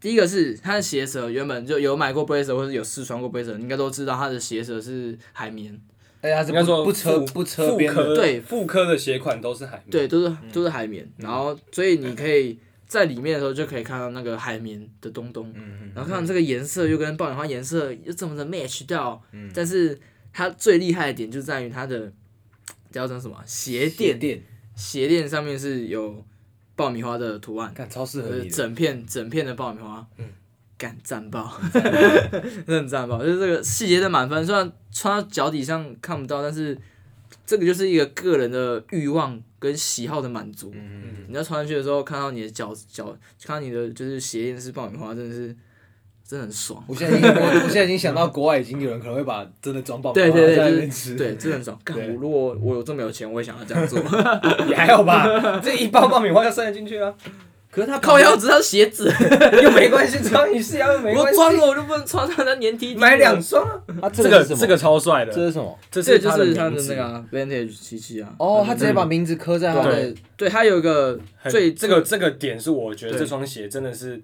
[0.00, 5.78] 第一个是它的鞋舌原本就有买过 Blazer 或者有试穿过 Blazer，应该都知道它的鞋舌是海绵。
[6.22, 11.06] 哎呀，应该说不车不车边的，对，复刻的鞋款都是海绵，对，都是都是海绵。
[11.16, 15.50] 然后，所以你可以在里面的时候就可以看到那个海绵的东东，
[15.94, 19.22] 然后看到这个颜色又跟爆米花颜色又这么的 match 掉。
[19.54, 19.98] 但是
[20.32, 22.12] 它最厉害的点就在于它的
[22.90, 23.36] 叫成什么？
[23.46, 24.42] 鞋垫，
[24.74, 26.24] 鞋垫上面是有
[26.76, 30.06] 爆米花的图案，看超适合你，整片整片的爆米花。
[30.18, 30.26] 嗯。
[30.78, 31.82] 干赞爆， 真
[32.64, 34.46] 的很赞爆，就是这个细节的满分。
[34.46, 36.74] 虽然穿到脚底上看不到，但是
[37.44, 40.70] 这个就是一个个人的欲望跟喜好的满足。
[40.74, 43.14] 嗯嗯，你在穿上去的时候，看到你的脚脚，
[43.44, 45.54] 看到你的就是鞋垫是爆米花，真的是
[46.30, 46.80] 真的很爽。
[46.86, 51.76] 我现在已经我，现在已经想到国外已经有人可能会把真的装爆米花在那边吃，对，真的很爽。
[51.82, 53.98] 干我如果我有这么有钱，我也想要这样做。
[54.68, 57.12] 也还好吧，这一包爆米花要塞得进去啊。
[57.72, 59.12] 可是他靠腰子，他鞋子
[59.60, 61.40] 又没关系，穿一下又没关系。
[61.40, 62.94] 我穿了我就不能穿它，它粘 T T。
[62.94, 63.64] 买两双
[64.00, 64.08] 啊！
[64.12, 65.32] 这个这个超帅的。
[65.32, 65.76] 这是什么？
[65.90, 68.32] 这就是他的那个 Vantage 七七啊。
[68.38, 70.14] 哦，他直接把名字刻在他的。
[70.36, 71.18] 对，他有一个
[71.48, 74.20] 最这个这个点是我觉得这双鞋真的是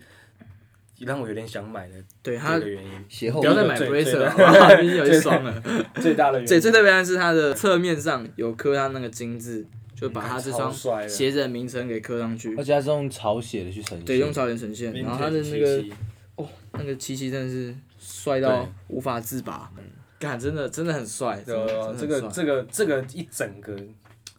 [1.00, 1.94] 让我有点想买的。
[2.22, 2.90] 对，它的原因。
[3.08, 5.62] 鞋后不要再买 Bracer 了，已经有一双了。
[6.00, 6.46] 最大的原因。
[6.46, 9.66] 最最特别的是它的侧面上有刻它那个金字。
[9.98, 10.70] 就把它这双
[11.08, 14.92] 鞋子的名称给刻上去，而且它是用草写的去呈现，对，用草写呈现。
[14.92, 15.82] 然后它的那个，
[16.34, 19.72] 哦，那个七七真的是帅到无法自拔，
[20.18, 21.42] 感真的真的很帅。
[21.46, 21.56] 对，
[21.98, 23.74] 这个这个这个一整个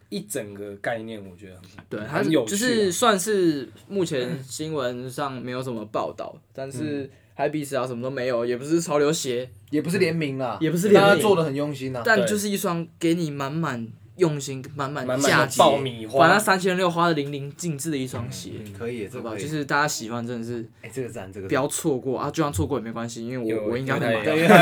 [0.08, 12.02] 一整个概念，我觉得对，它有就是算是目前新闻上没有什么报道，但是 Hypebeast 啊什么都没有，也不是潮流鞋，也不是联名啦，也不是联名，他做的很用心呐。
[12.04, 13.86] 但就是一双给你满满。
[14.18, 19.34] 用心满满的嫁，爆米花把那三千六花的淋漓尽致的一双鞋，可以，这好不好？
[19.34, 22.30] 个就是大家喜欢，真的是哎，这个赞，这个不要错过啊！
[22.30, 24.58] 就算错过也没关系，因为我我应该会买，有他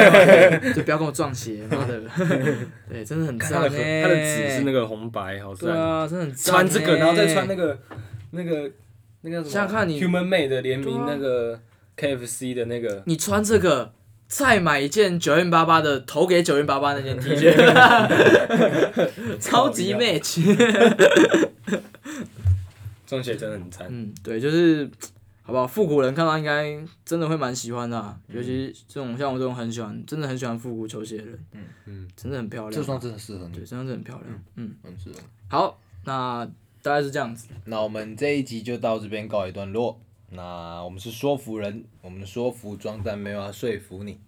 [0.61, 2.01] 对， 就不要跟我撞鞋， 妈的！
[2.89, 5.71] 对，真的很赞他的纸是那个红白，好赞。
[5.71, 7.79] 对啊，真的很赞穿这个，欸然后再穿那个
[8.33, 8.71] 那个
[9.23, 9.51] 那个什么？
[9.51, 11.59] 想想看你 Human Made 的联名那个
[11.97, 13.93] KFC 的那个，你穿这个，
[14.29, 17.53] 再买一件九零八八的，投给九零八八那件 T 恤，
[19.39, 20.43] 超级 match。
[23.07, 23.87] 这双鞋真的很赞。
[23.89, 24.91] 嗯，对，就是
[25.43, 25.65] 好不好？
[25.65, 32.73] 复古人看到应该真的会蛮喜欢的啊、尤其这种像我这种很喜欢，真的很喜欢复古球鞋的人，嗯嗯，真的很漂亮。
[32.73, 34.43] 这双真的适合对，你，这双真的很漂亮。
[34.57, 35.21] 嗯，很适合。
[35.47, 36.45] 好，那
[36.83, 37.47] 大概是这样子。
[37.67, 40.01] 那我们这一集就到这边告一段落。
[40.37, 44.21] 那我们是说服人，我们说服装，但没有要说服你。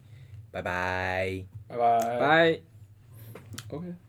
[0.50, 1.44] 拜拜。
[1.68, 2.18] 拜拜。
[2.18, 2.60] 拜。
[3.70, 4.07] OK。